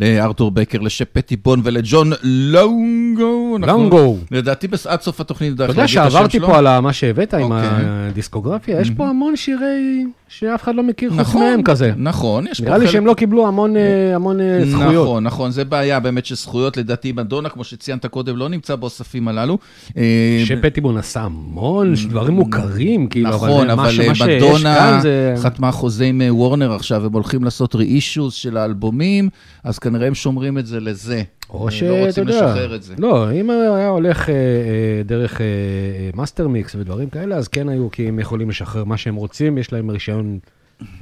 [0.00, 3.58] לארתור בקר, לשפ פטיבון ולג'ון לונגו.
[3.66, 4.16] לונגו.
[4.30, 6.40] לדעתי עד סוף התוכנית אתה יודע שעברתי.
[6.40, 7.68] פה על מה שהבאת עם אוקיי.
[8.10, 11.92] הדיסקוגרפיה, יש פה המון שירי שאף אחד לא מכיר חוץ נכון, מהם כזה.
[11.96, 15.04] נכון, יש פה נראה לי חלק- שהם לא קיבלו המון אה, המון אה, זכויות.
[15.06, 19.28] נכון, נכון, זה בעיה באמת של זכויות, לדעתי מדונה, כמו שציינת קודם, לא נמצא באוספים
[19.28, 19.58] הללו.
[19.96, 24.22] אה, שפ פטיבון עשה המון דברים מוכרים, כאילו, נכון, אבל מה שיש
[24.62, 25.00] כאן.
[25.36, 29.28] חתמה חוזה עם אה, וורנר עכשיו, הם הולכים לעשות reissues של האלבומים,
[29.64, 31.22] אז כנראה הם שומרים את זה לזה.
[31.50, 32.94] או שאתה לא רוצים יודע, לשחרר את זה.
[32.98, 37.68] לא, אם היה הולך אה, אה, דרך אה, אה, מאסטר מיקס ודברים כאלה, אז כן
[37.68, 40.38] היו, כי הם יכולים לשחרר מה שהם רוצים, יש להם רישיון,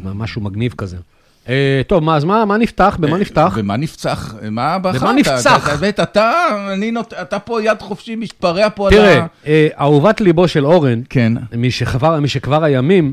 [0.05, 0.97] משהו מגניב כזה.
[1.49, 2.97] אה, טוב, מה, אז מה מה נפתח?
[3.01, 3.55] במה נפתח?
[3.59, 4.35] במה נפצח?
[4.51, 5.03] מה בחרת?
[5.03, 5.69] במה נפצח?
[5.81, 6.33] באמת, אתה,
[6.73, 8.97] אני נות- אתה פה יד חופשי מתפרע פה על ה...
[8.97, 11.33] תראה, אה, אהובת ליבו של אורן, כן.
[11.59, 13.13] משכבר משכבר הימים,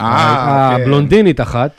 [0.00, 0.82] אה, כן.
[0.82, 1.70] הבלונדינית אחת,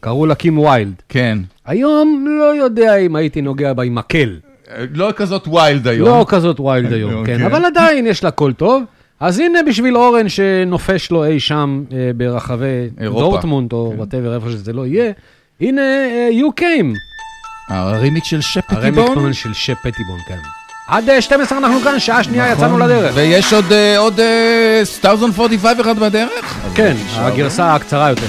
[0.00, 0.94] קראו לה קים ויילד.
[1.08, 1.38] כן.
[1.66, 4.36] היום לא יודע אם הייתי נוגע בה עם מקל.
[4.94, 6.08] לא כזאת wild היום.
[6.08, 7.38] לא כזאת wild היום, אוקיי.
[7.38, 8.82] כן, אבל עדיין יש לה קול טוב.
[9.20, 12.66] אז הנה בשביל אורן שנופש לו אי שם אה, ברחבי
[13.00, 13.20] אירופה.
[13.20, 15.12] דורטמונד, או whatever, איפה שזה לא יהיה,
[15.60, 16.96] הנה אה, You Came,
[17.68, 19.32] הרימיק של שפ הרמיקסמן פטיבון.
[19.32, 20.38] של שפ פטיבון, כן.
[20.88, 22.82] עד אה, 12 אנחנו כאן, שעה שנייה יצאנו נכון.
[22.82, 23.12] לדרך.
[23.14, 26.58] ויש עוד, אה, עוד אה, 1045 אחד בדרך?
[26.74, 26.96] כן.
[27.14, 28.26] הגרסה הקצרה יותר.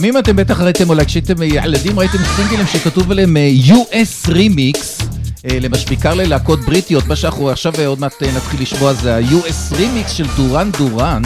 [0.00, 5.04] לפעמים אתם בטח ראיתם, אולי כשהייתם ילדים ראיתם סינגלים שכתוב עליהם אה, US Remix,
[5.50, 9.16] אה, למשל בעיקר ללהקות בריטיות, מה שאנחנו עכשיו אה, עוד מעט אה, נתחיל לשמוע זה
[9.16, 11.22] ה-US Remix של דורן דורן.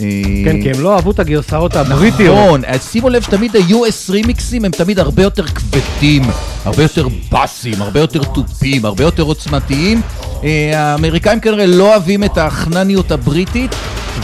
[0.00, 0.04] אה,
[0.44, 2.38] כן, כי הם לא אהבו את הגרסאות הבריטיות.
[2.38, 6.22] נכון, אז שימו לב שתמיד ה-US רימיקסים הם תמיד הרבה יותר כבדים,
[6.64, 10.00] הרבה יותר באסים, הרבה יותר תופים, הרבה יותר עוצמתיים.
[10.44, 13.74] אה, האמריקאים כנראה לא אוהבים את החנניות הבריטית,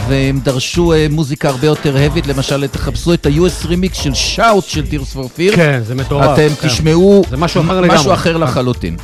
[0.07, 4.83] והם דרשו אה, מוזיקה הרבה יותר הבית, למשל תחפשו את ה-US רימיקס של שאוט של
[4.91, 5.55] Tears for Fear.
[5.55, 6.33] כן, זה מטורף.
[6.33, 6.67] אתם כן.
[6.67, 8.13] תשמעו זה משהו אחר משהו.
[8.13, 8.97] אחר לחלוטין.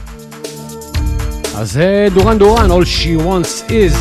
[1.56, 3.95] אז זה דורן דורן, All She Wants Is,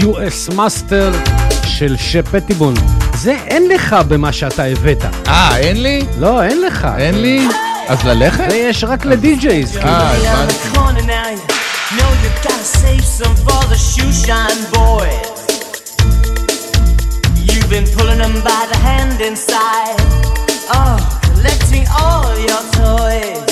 [0.00, 1.30] US Master
[1.64, 2.74] של שפטיבון.
[3.14, 5.04] זה אין לך במה שאתה הבאת.
[5.26, 6.02] אה, אין לי?
[6.18, 6.88] לא, אין לך.
[6.98, 7.48] אין לי?
[7.88, 8.50] אז ללכת?
[8.50, 9.72] זה יש רק לדי-ג'ייז.
[9.72, 9.86] כאילו.
[9.88, 10.16] אה,
[10.74, 10.88] Down
[15.08, 15.39] הבנתי.
[17.70, 19.94] Been pulling them by the hand inside,
[20.72, 23.49] oh, collecting all your toys.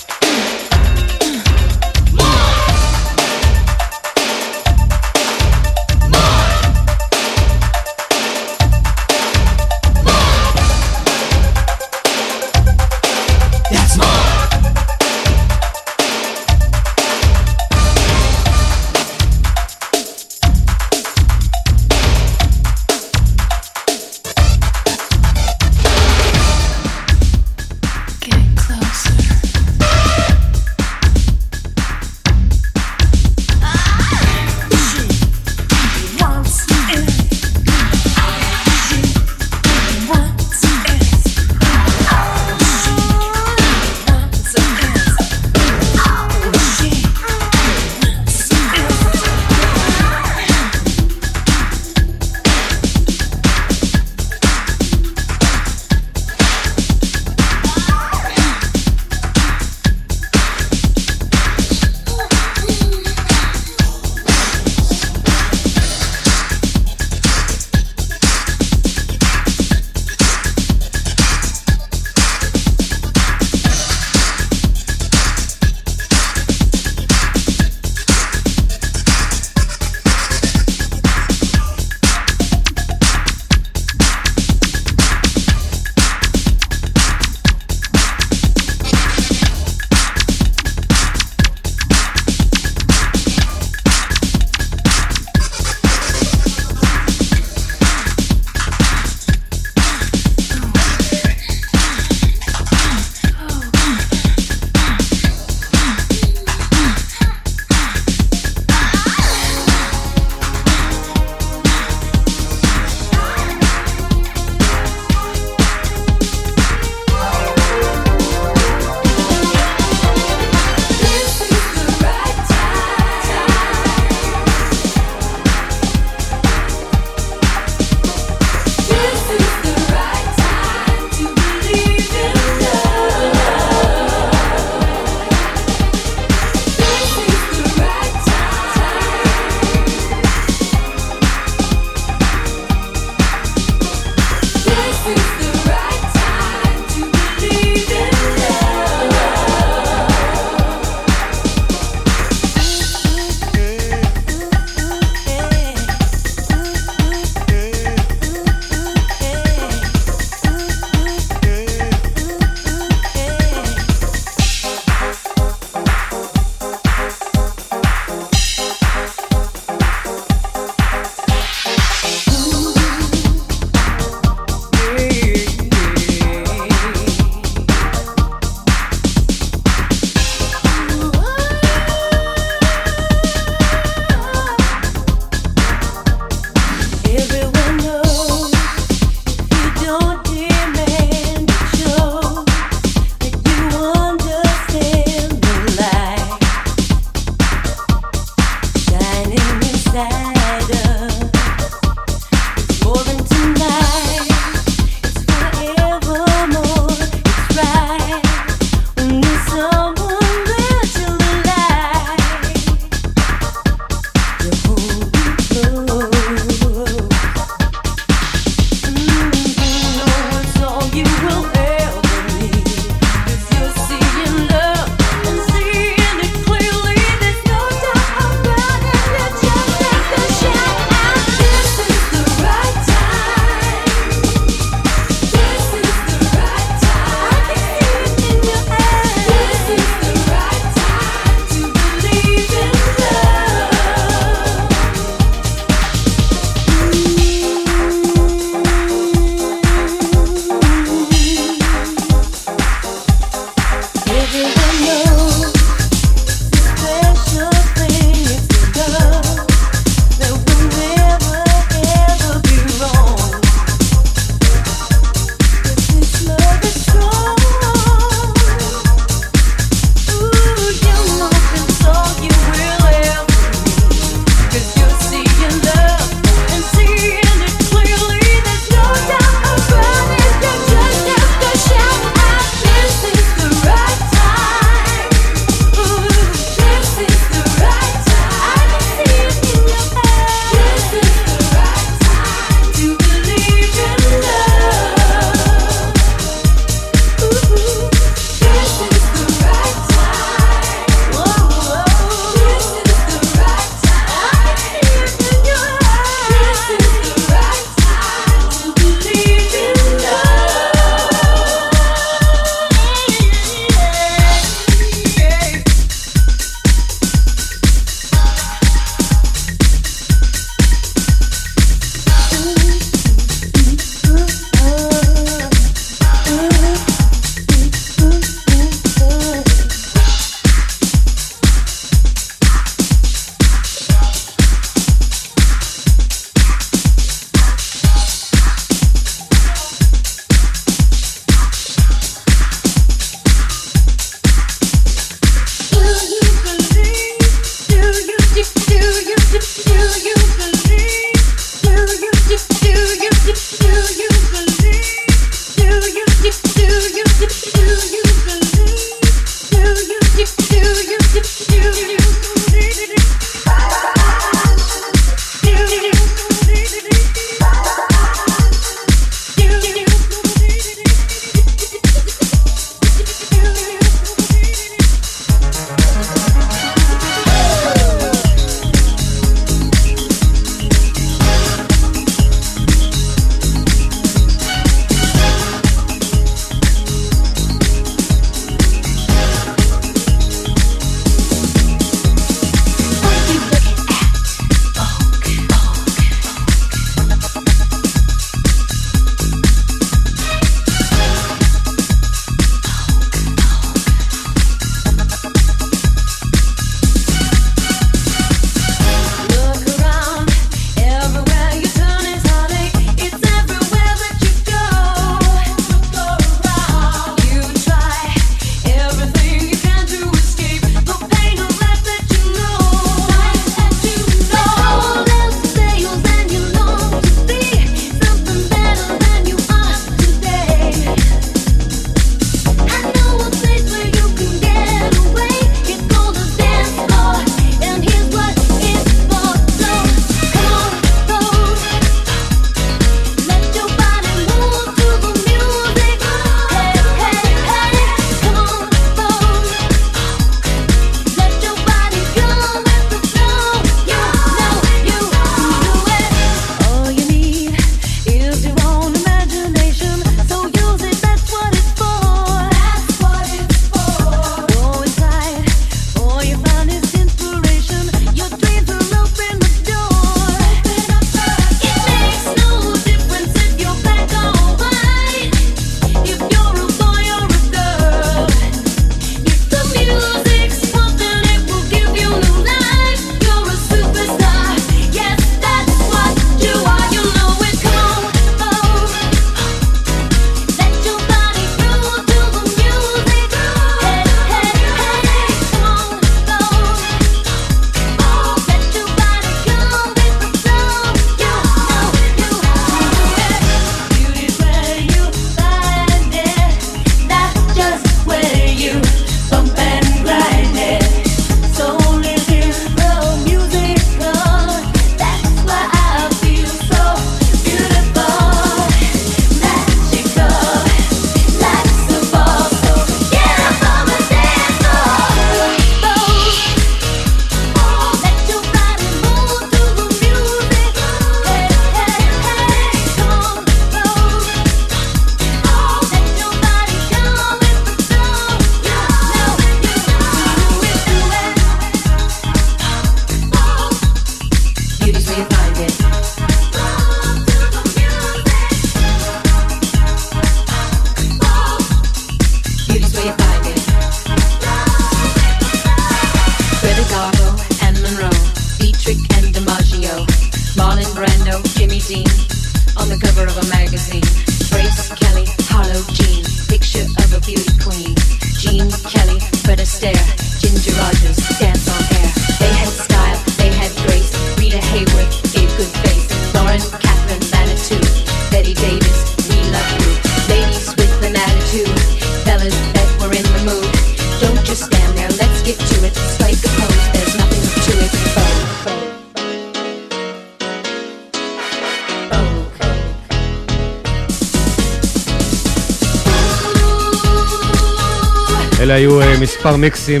[599.44, 600.00] מספר מיקסים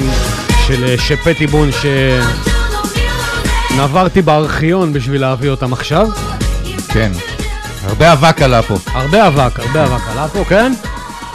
[0.66, 1.68] של אה, שפטי בון
[3.72, 6.08] שנברתי בארכיון בשביל להביא אותם עכשיו.
[6.88, 7.12] כן.
[7.82, 8.74] הרבה אבק עלה פה.
[8.86, 10.72] הרבה אבק, הרבה אבק עלה פה, כן?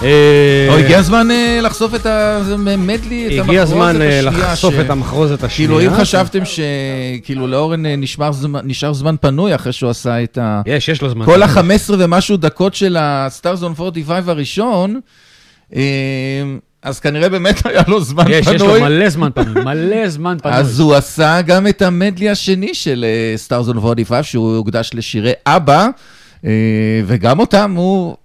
[0.03, 4.89] אה, או, הגיע הזמן אה, לחשוף את המדלי, את הגיע הזמן אה, השנייה לחשוף את
[4.89, 5.71] המחרוזת השנייה.
[5.71, 7.85] כאילו, אם חשבתם שכאילו לאורן
[8.63, 10.61] נשאר זמן פנוי אחרי שהוא עשה את ה...
[10.65, 11.25] יש, יש לו זמן.
[11.25, 14.99] כל ה-15 ומשהו דקות של on 45 הראשון,
[16.83, 18.55] אז כנראה באמת היה לו זמן יש, פנוי.
[18.55, 20.55] יש לו מלא זמן פנוי, מלא זמן פנוי.
[20.55, 25.31] אז הוא עשה גם את המדלי השני של אה, Stars on 45, שהוא הוקדש לשירי
[25.45, 25.87] אבא,
[26.45, 28.15] אה, וגם אותם הוא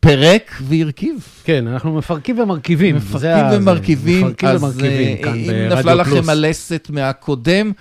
[0.00, 1.26] פירק והרכיב.
[1.44, 2.96] כן, אנחנו מפרקים ומרכיבים.
[2.96, 6.28] מפרקים ומרכיבים, אז ומרכיבים, אה, כאן אם נפלה לכם.
[6.28, 7.72] הלסת מהקודם,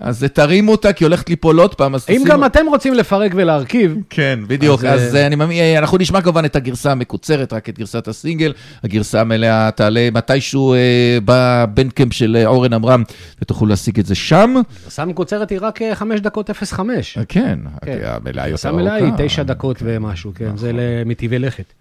[0.00, 2.30] אז תרימו אותה, כי הולכת ליפול עוד פעם, אז אם תשימו...
[2.30, 4.84] גם אתם רוצים לפרק ולהרכיב, כן, בדיוק.
[4.84, 7.78] אז, אז אה, אה, אני מאמין, אה, אנחנו נשמע כמובן את הגרסה המקוצרת, רק את
[7.78, 8.52] גרסת הסינגל.
[8.84, 13.02] הגרסה המלאה תעלה מתישהו אה, בבנדקאמפ של אורן עמרם,
[13.42, 14.54] ותוכלו להשיג את זה שם.
[14.84, 17.18] גרסה מקוצרת היא רק אה, 5 דקות 05.
[17.28, 17.98] כן, כן.
[18.04, 19.24] המלאה יותר מלאה היא ארוכה.
[19.24, 20.72] 9 דקות ומשהו, כן, זה
[21.06, 21.72] מטבעי לכת.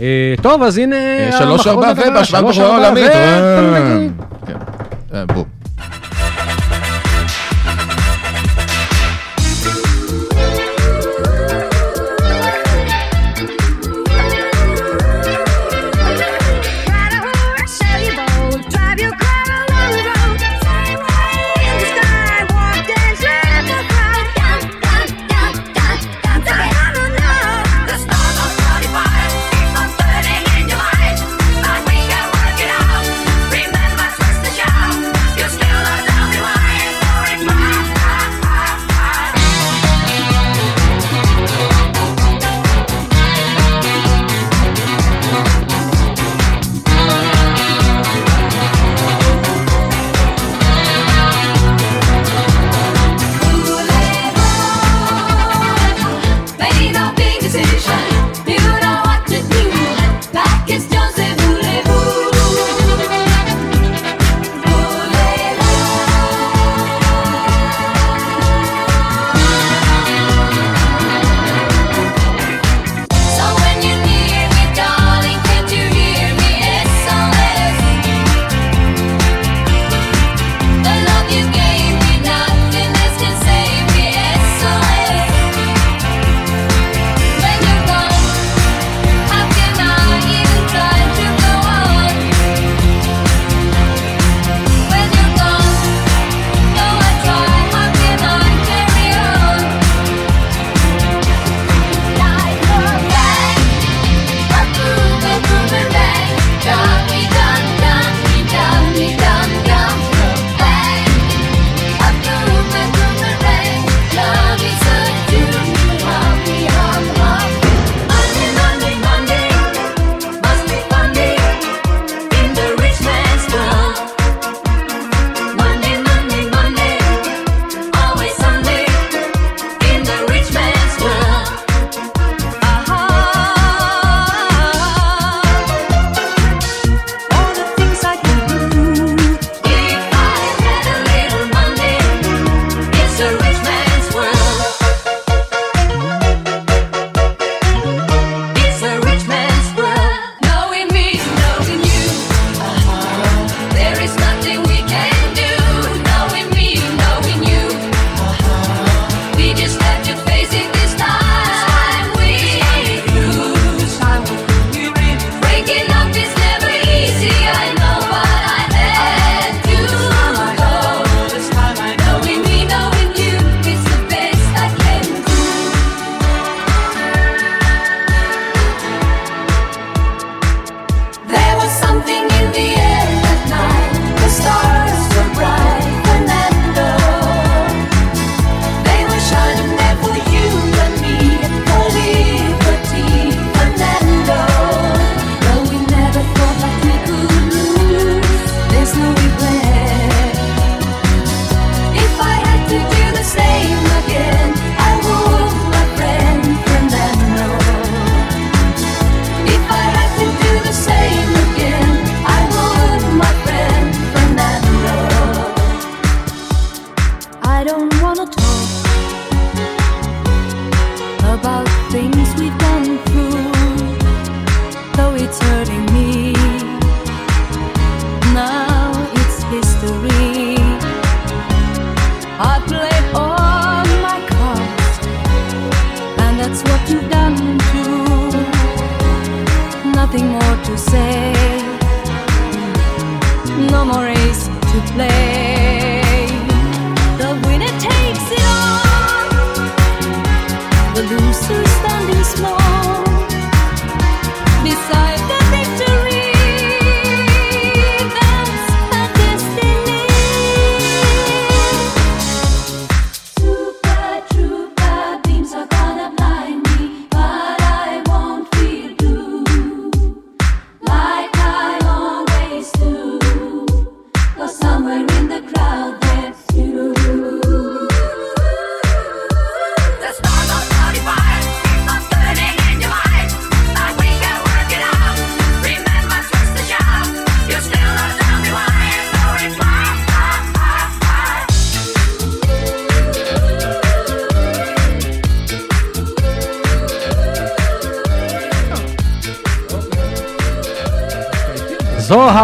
[0.00, 0.96] אה, טוב, אז הנה...
[0.96, 4.12] אה, שלוש ארבע המחרוזת הבאה, ובהשוואה שלוש, בחורה ארבע, עולמית.
[4.46, 5.26] כן.
[5.34, 5.65] בום.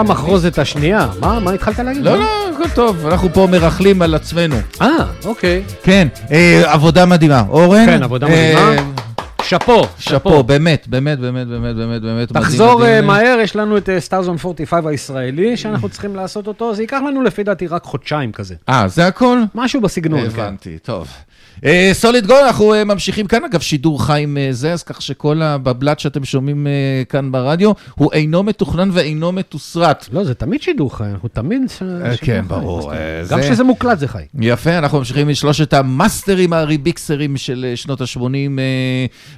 [0.03, 1.09] המחרוזת השנייה.
[1.21, 2.05] מה, מה התחלת להגיד?
[2.05, 4.57] לא, לא, הכל טוב, אנחנו פה מרכלים על עצמנו.
[4.81, 4.89] אה,
[5.25, 5.63] אוקיי.
[5.83, 7.45] כן, אה, עבודה מדהימה.
[7.49, 7.87] אורן?
[7.87, 8.93] כן, עבודה אה, מדהימה.
[9.43, 12.31] שאפו, שאפו, באמת, באמת, באמת, באמת, באמת, באמת.
[12.31, 12.95] מדהים, תחזור מדהים.
[12.95, 16.99] אה, מהר, יש לנו את Stars on 45 הישראלי, שאנחנו צריכים לעשות אותו, זה ייקח
[17.09, 18.55] לנו לפי דעתי רק חודשיים כזה.
[18.69, 19.39] אה, זה הכל?
[19.55, 20.21] משהו בסגנון.
[20.31, 20.43] כן.
[20.43, 21.09] הבנתי, טוב.
[21.93, 25.43] סוליד גולד, אנחנו אה, ממשיכים כאן, אגב, שידור חי עם אה, זה, אז כך שכל
[25.43, 26.73] הבבלת שאתם שומעים אה,
[27.09, 30.09] כאן ברדיו, הוא אינו מתוכנן ואינו מתוסרט.
[30.13, 31.63] לא, זה תמיד שידור חי, אנחנו תמיד...
[32.05, 32.93] אה, כן, ברור.
[32.93, 32.99] אה,
[33.31, 34.23] גם זה- כשזה מוקלט זה חי.
[34.41, 38.21] יפה, אנחנו ממשיכים עם שלושת המאסטרים הרימיקסרים של אה, שנות ה-80,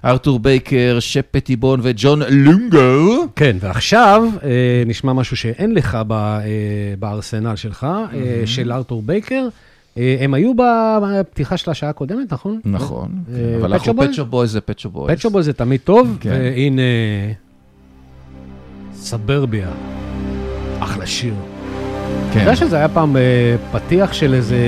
[0.04, 3.26] ארתור בייקר, שפ פטיבון וג'ון לונגו.
[3.36, 4.48] כן, ועכשיו אה,
[4.86, 6.40] נשמע משהו שאין לך ב- אה,
[6.98, 9.48] בארסנל שלך, אה, של ארתור בייקר.
[9.98, 10.52] אה, הם היו
[11.02, 12.60] בפתיחה של השעה הקודמת, נכון?
[12.64, 13.96] נכון, אה, כן, אבל אנחנו?
[13.96, 15.18] פט שופ בויז זה פט שופ בויז.
[15.18, 16.30] פט שופ בויז זה תמיד טוב, כן.
[16.30, 16.82] והנה
[18.94, 19.68] סברביה,
[20.78, 21.34] אחלה שיר.
[21.34, 22.40] אתה כן.
[22.40, 24.58] יודע שזה היה פעם אה, פתיח של איזה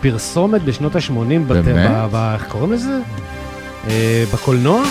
[0.00, 1.12] פרסומת בשנות ה-80,
[1.46, 1.90] באמת?
[2.34, 2.98] איך קוראים לזה?
[4.34, 4.82] בקולנוע?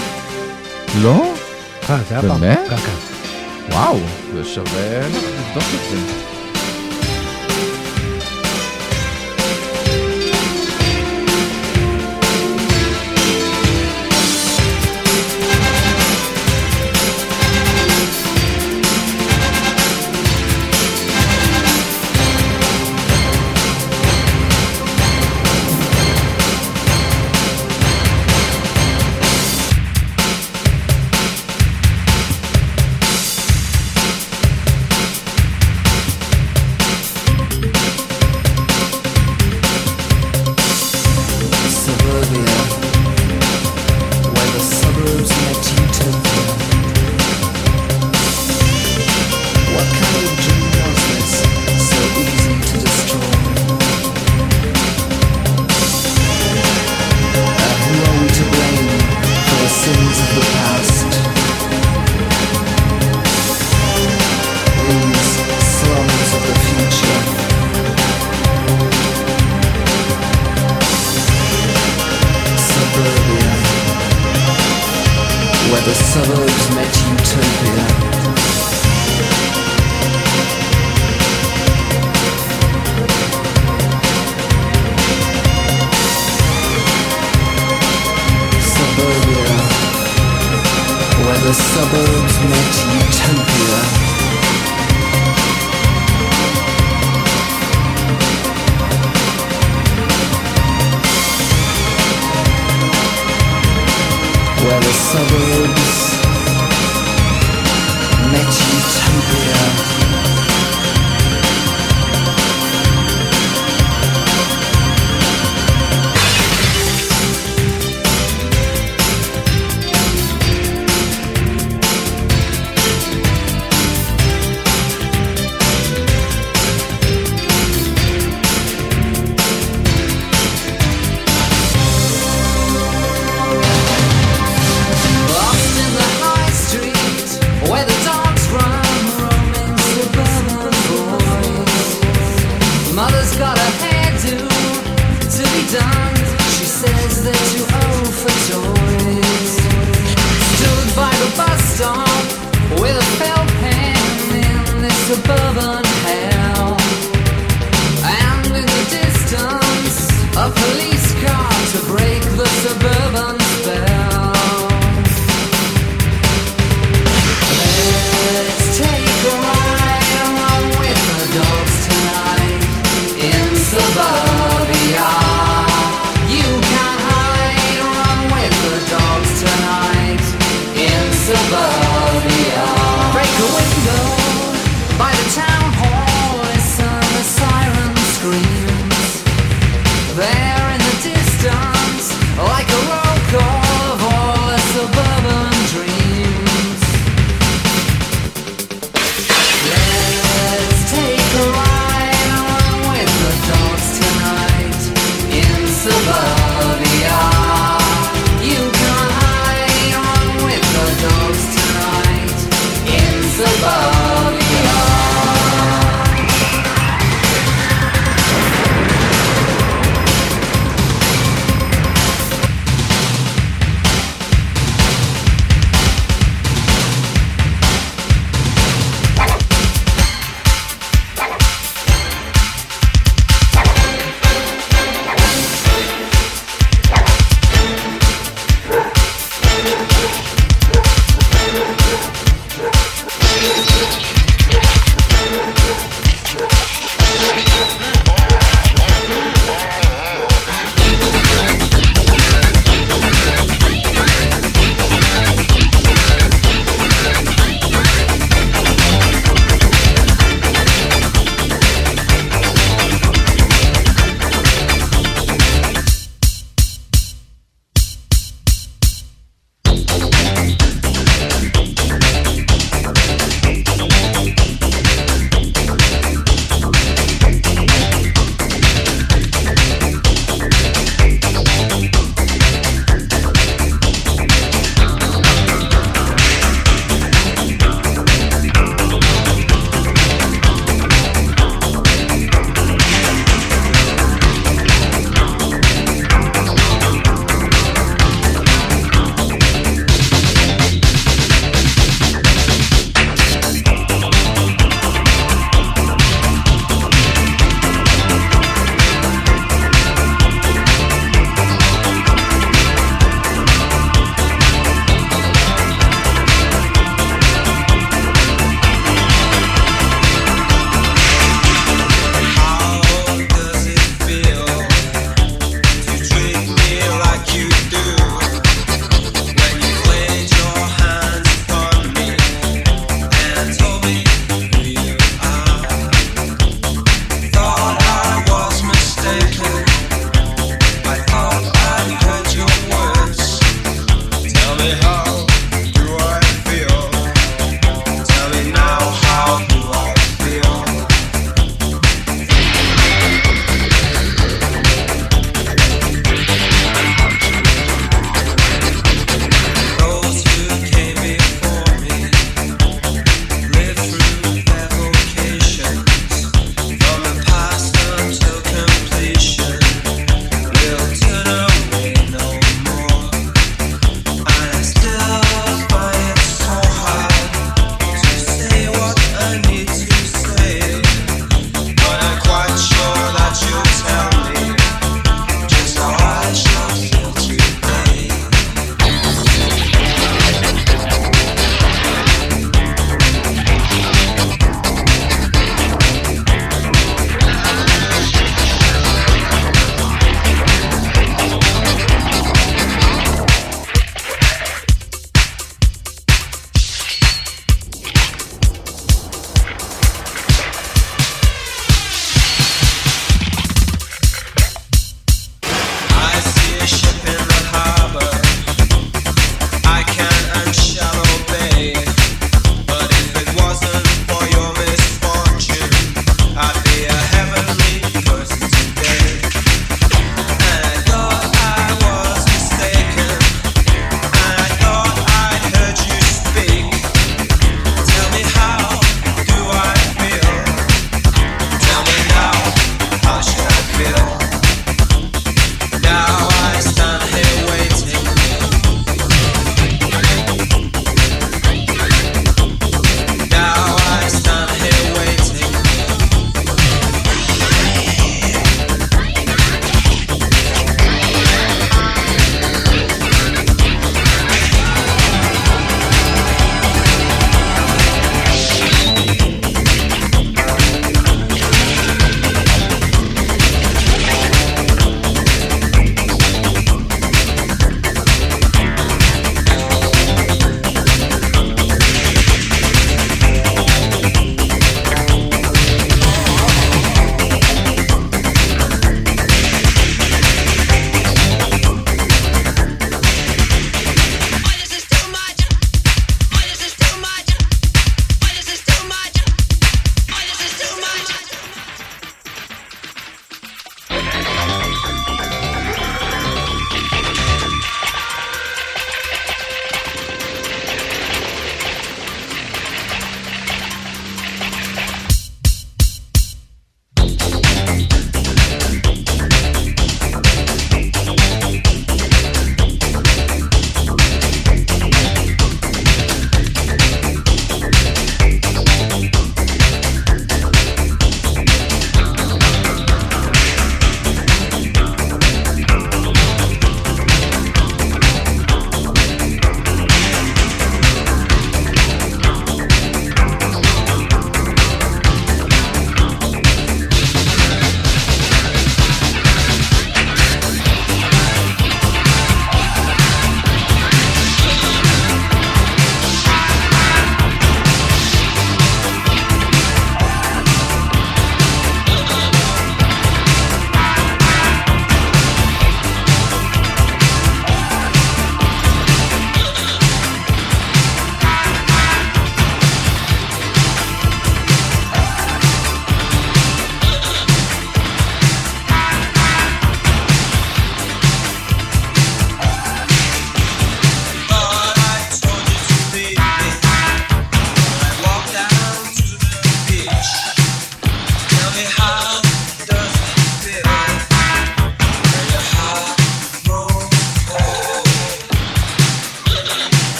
[1.01, 1.33] לא?
[1.87, 2.41] כן, זה היה פעם.
[2.41, 2.59] באמת?
[2.69, 3.73] כן, כן.
[3.73, 3.97] וואו,
[4.33, 6.28] זה שווה לבדוק את זה.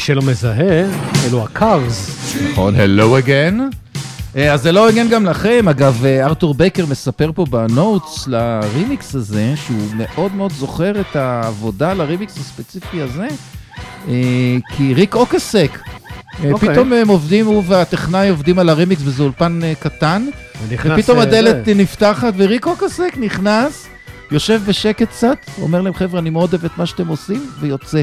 [0.00, 0.84] שלא מזהה,
[1.26, 2.34] אלו ה Cars.
[2.50, 3.60] נכון, hello again.
[4.36, 9.14] אה, אז hello again גם לכם, אגב, אה, ארתור בקר מספר פה ב notes לרימיקס
[9.14, 13.26] הזה, שהוא מאוד מאוד זוכר את העבודה לרימיקס הספציפי הזה,
[14.08, 15.78] אה, כי ריק אוקסק,
[16.44, 16.68] אה, אוקיי.
[16.68, 20.26] פתאום הם עובדים, הוא והטכנאי עובדים על הרימיקס וזה אולפן קטן,
[20.68, 21.74] ופתאום אה, הדלת זה.
[21.74, 23.86] נפתחת וריק אוקסק נכנס,
[24.30, 28.02] יושב בשקט קצת, אומר להם, חבר'ה, אני מאוד אוהב את מה שאתם עושים, ויוצא.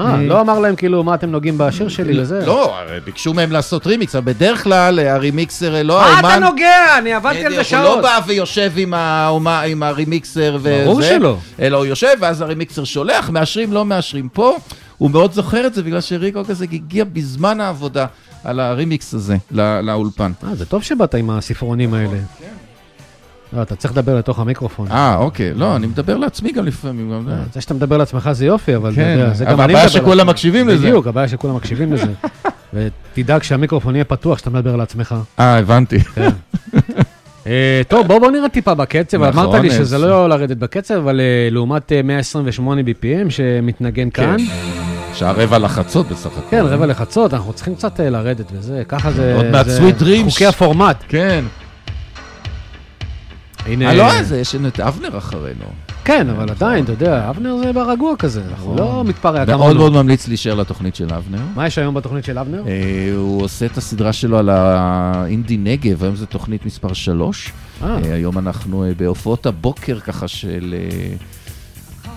[0.00, 2.46] אה, לא אמר להם כאילו מה אתם נוגעים בשיר שלי וזה.
[2.46, 2.74] לא,
[3.04, 6.28] ביקשו מהם לעשות רימיקס, אבל בדרך כלל אה, הרימיקסר אה, לא מה האומן...
[6.28, 6.98] אתה נוגע?
[6.98, 8.02] אני עבדתי על זה בדיוק, הוא לא שעות.
[8.02, 10.82] בא ויושב עם, האומה, עם הרימיקסר וזה.
[10.84, 11.36] ברור שלא.
[11.60, 14.28] אלא הוא יושב, ואז הרימיקסר שולח, מאשרים, לא מאשרים.
[14.28, 14.56] פה,
[14.98, 18.06] הוא מאוד זוכר את זה, בגלל שריקו כזה הגיע בזמן העבודה
[18.44, 20.32] על הרימיקס הזה לא, לאולפן.
[20.44, 22.18] אה, זה טוב שבאת עם הספרונים האלה.
[23.52, 24.88] לא, אתה צריך לדבר לתוך המיקרופון.
[24.90, 25.54] אה, אוקיי.
[25.54, 27.26] לא, אני מדבר לעצמי גם לפעמים.
[27.52, 27.60] זה.
[27.60, 30.30] שאתה מדבר לעצמך זה יופי, אבל כן, זה גם אני הבעיה מדבר שכולם לעצמי.
[30.30, 30.86] מקשיבים לזה.
[30.86, 32.12] בדיוק, הבעיה שכולם מקשיבים לזה.
[32.74, 35.14] ותדאג שהמיקרופון יהיה פתוח כשאתה מדבר לעצמך.
[35.38, 35.98] אה, הבנתי.
[37.46, 39.24] אה, טוב, בוא בוא נראה טיפה בקצב.
[39.24, 44.36] נכון, אמרת לי שזה לא לרדת בקצב, אבל אה, לעומת אה, 128 BPM שמתנגן כאן,
[45.14, 46.46] שעה רבע לחצות בסך הכל.
[46.50, 49.34] כן, רבע לחצות, אנחנו צריכים קצת אה, לרדת וזה, ככה זה...
[49.36, 50.30] עוד מעט Sweet Dreams.
[50.30, 51.04] חוקי הפורמט.
[51.08, 51.44] כן.
[53.66, 53.88] הנה...
[53.88, 55.64] אה, לא איזה, יש לנו את אבנר אחרינו.
[56.04, 59.58] כן, אבל עדיין, אתה יודע, אבנר זה ברגוע כזה, הוא לא מתפרע כמונו.
[59.58, 61.38] מאוד מאוד ממליץ להישאר לתוכנית של אבנר.
[61.54, 62.62] מה יש היום בתוכנית של אבנר?
[62.66, 67.52] אה, הוא עושה את הסדרה שלו על האינדי נגב, היום זו תוכנית מספר 3.
[67.82, 67.96] אה.
[68.12, 71.14] היום אנחנו אה, בהופעות הבוקר ככה של אה,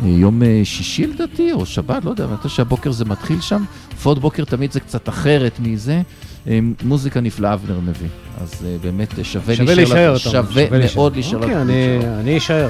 [0.03, 3.63] אה, יום אה, שישי לדעתי, או שבת, לא יודע, מתי שהבוקר זה מתחיל שם.
[3.91, 6.01] הופעות בוקר תמיד זה קצת אחרת מזה.
[6.47, 8.07] אה, מוזיקה נפלאה אבנר מביא,
[8.41, 10.63] אז אה, באמת שווה שווה להישאר, שווה.
[10.95, 11.55] מאוד להישאר אוקיי.
[12.19, 12.69] אני אשאר.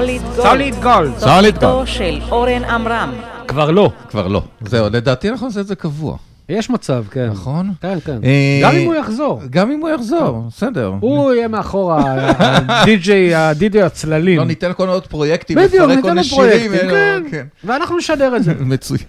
[0.00, 0.42] סוליד גולד.
[0.42, 1.18] סוליד גולד.
[1.18, 1.86] סוליד תוכניתו גולד.
[1.86, 3.12] של אורן עמרם.
[3.48, 3.90] כבר לא.
[4.08, 4.42] כבר לא.
[4.60, 6.16] זהו, לדעתי אנחנו נעשה את זה קבוע.
[6.50, 7.26] יש מצב, כן.
[7.30, 7.70] נכון?
[7.80, 8.18] כן, כן.
[8.24, 9.40] אה, גם אם הוא יחזור.
[9.50, 10.92] גם אם הוא יחזור, בסדר.
[11.00, 14.38] הוא יהיה מאחורה, הדי-ג'יי, הדי-ג'יי הצללים.
[14.38, 17.46] לא ניתן כל עוד פרויקטים, בדיוק, לפרק ניתן לו פרויקטים, אלו- כן.
[17.64, 18.54] ואנחנו נשדר את זה.
[18.70, 19.00] מצוין.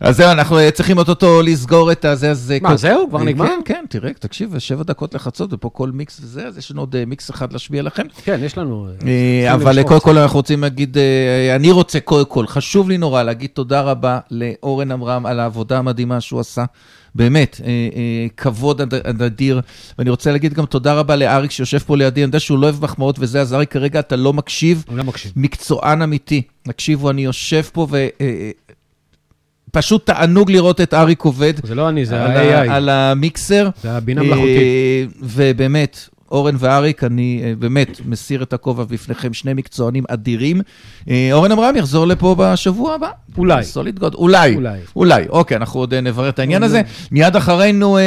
[0.00, 2.52] אז זהו, אנחנו אה, צריכים אוטוטו לסגור את הזה, אז...
[2.54, 3.06] אה, מה, זהו?
[3.08, 3.46] כבר נגמר?
[3.46, 7.04] כן, כן, תראה, תקשיב, שבע דקות לחצות, ופה כל מיקס וזה, אז יש לנו עוד
[7.06, 8.02] מיקס אחד להשמיע לכם.
[8.24, 8.86] כן, יש לנו...
[9.52, 10.96] אבל קודם כל אנחנו רוצים להגיד,
[11.56, 16.07] אני רוצה קודם כל, חשוב לי נורא להגיד תודה רבה לאורן עמרם על העבודה המדהימה
[16.20, 16.64] שהוא עשה.
[17.14, 17.72] באמת, אה, אה,
[18.36, 19.60] כבוד אד- אדיר.
[19.98, 22.84] ואני רוצה להגיד גם תודה רבה לאריק שיושב פה לידי, אני יודע שהוא לא אוהב
[22.84, 24.84] מחמאות וזה, אז אריק, כרגע אתה לא מקשיב.
[24.92, 25.32] לא מקשיב.
[25.36, 26.42] מקצוען אמיתי.
[26.62, 28.06] תקשיבו, אני יושב פה ו...
[28.20, 28.50] אה,
[29.72, 31.54] פשוט תענוג לראות את אריק עובד.
[31.62, 32.70] זה לא אני, זה ה-AI.
[32.72, 33.68] על המיקסר.
[33.82, 35.08] זה הבינה מלאכותית.
[35.22, 40.60] ובאמת, אורן ואריק, אני אה, באמת מסיר את הכובע בפניכם, שני מקצוענים אדירים.
[41.10, 43.10] אה, אורן עמרם יחזור לפה בשבוע הבא.
[43.38, 43.64] אולי.
[43.64, 44.54] סוליד גוד, אולי.
[44.54, 44.78] אולי.
[44.96, 45.28] אולי.
[45.28, 46.82] אוקיי, אנחנו עוד אה, נברר את העניין הזה.
[47.10, 47.98] מיד אחרינו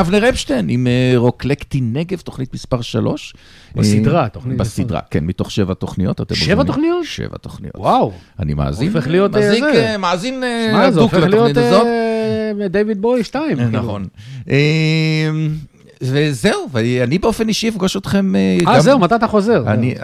[0.00, 3.34] אבנר אפשטיין עם רוקלקטי נגב, תוכנית מספר 3.
[3.76, 6.20] בסדרה, תוכנית בסדרה, כן, מתוך שבע תוכניות.
[6.34, 6.64] שבע.
[6.64, 7.04] תוכניות?
[7.04, 7.76] שבע תוכניות.
[7.76, 8.12] וואו.
[8.38, 8.88] אני מאזין.
[8.88, 9.96] הופך להיות, זה.
[9.98, 11.86] מאזין להיות לתוכנית הזאת.
[12.70, 13.58] דיוויד בוי 2.
[13.60, 14.06] נכון.
[16.02, 18.58] אה, וזהו, ואני באופן אישי אפגוש אתכם אה.
[18.74, 19.62] אה, זהו, מתי אתה חוזר?
[19.66, 19.94] אני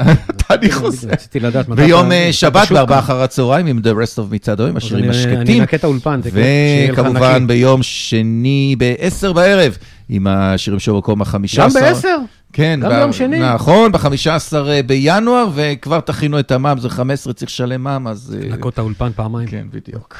[0.72, 1.08] חוזר.
[1.08, 3.04] רציתי לדעת מתי ביום אתה- אה, שבת בארבעה כאן.
[3.04, 5.60] אחר הצהריים עם The Rest of מצעדו, עם השירים אני- אני השקטים.
[5.60, 7.46] אנקה את האולפן, וכמובן.
[7.46, 9.76] ביום שני ב-10 בערב,
[10.08, 11.80] עם השירים של מקום החמישה גם עשר.
[11.80, 12.16] בעשר?
[12.52, 12.80] כן.
[12.82, 13.38] גם ביום שני?
[13.54, 14.52] נכון, ב-15
[14.86, 18.36] בינואר, וכבר תכינו את המע"מ, זה 15, צריך לשלם מע"מ, אז...
[18.42, 19.48] אה, לנקות את האולפן פעמיים.
[19.48, 20.14] כן, בדיוק.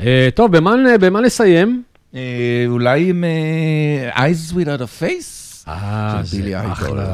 [0.00, 0.56] אה, טוב,
[1.00, 1.82] במה נסיים?
[2.14, 5.68] אה, אולי עם אה, Eyes Without a Face?
[5.68, 6.60] אה, זה.
[6.72, 7.04] אחלה.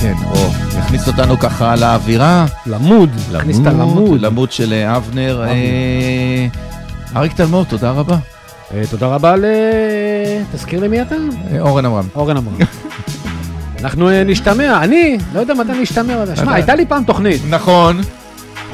[0.00, 2.46] כן, או, יכניס אותנו ככה לאווירה.
[2.66, 4.20] למוד, נכניס את הלמוד.
[4.20, 5.44] למוד של אה, אבנר.
[7.16, 8.16] אריק תלמור, תודה רבה.
[8.90, 9.44] תודה רבה ל...
[10.52, 11.14] תזכיר לי מי אתה?
[11.60, 12.06] אורן עמרם.
[12.14, 12.54] אורן עמרם.
[13.80, 16.14] אנחנו נשתמע, אני לא יודע מתי נשתמע.
[16.34, 17.42] שמע, הייתה לי פעם תוכנית.
[17.50, 18.00] נכון.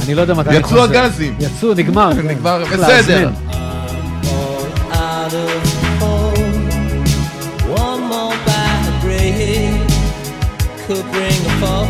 [0.05, 0.85] אני לא יודע מתי אני יצאו.
[0.85, 1.35] הגזים.
[1.41, 2.11] יצאו, נגמר.
[2.17, 2.29] כן.
[2.29, 3.31] נגמר, צריך בסדר.
[10.87, 11.84] Could bring a fall.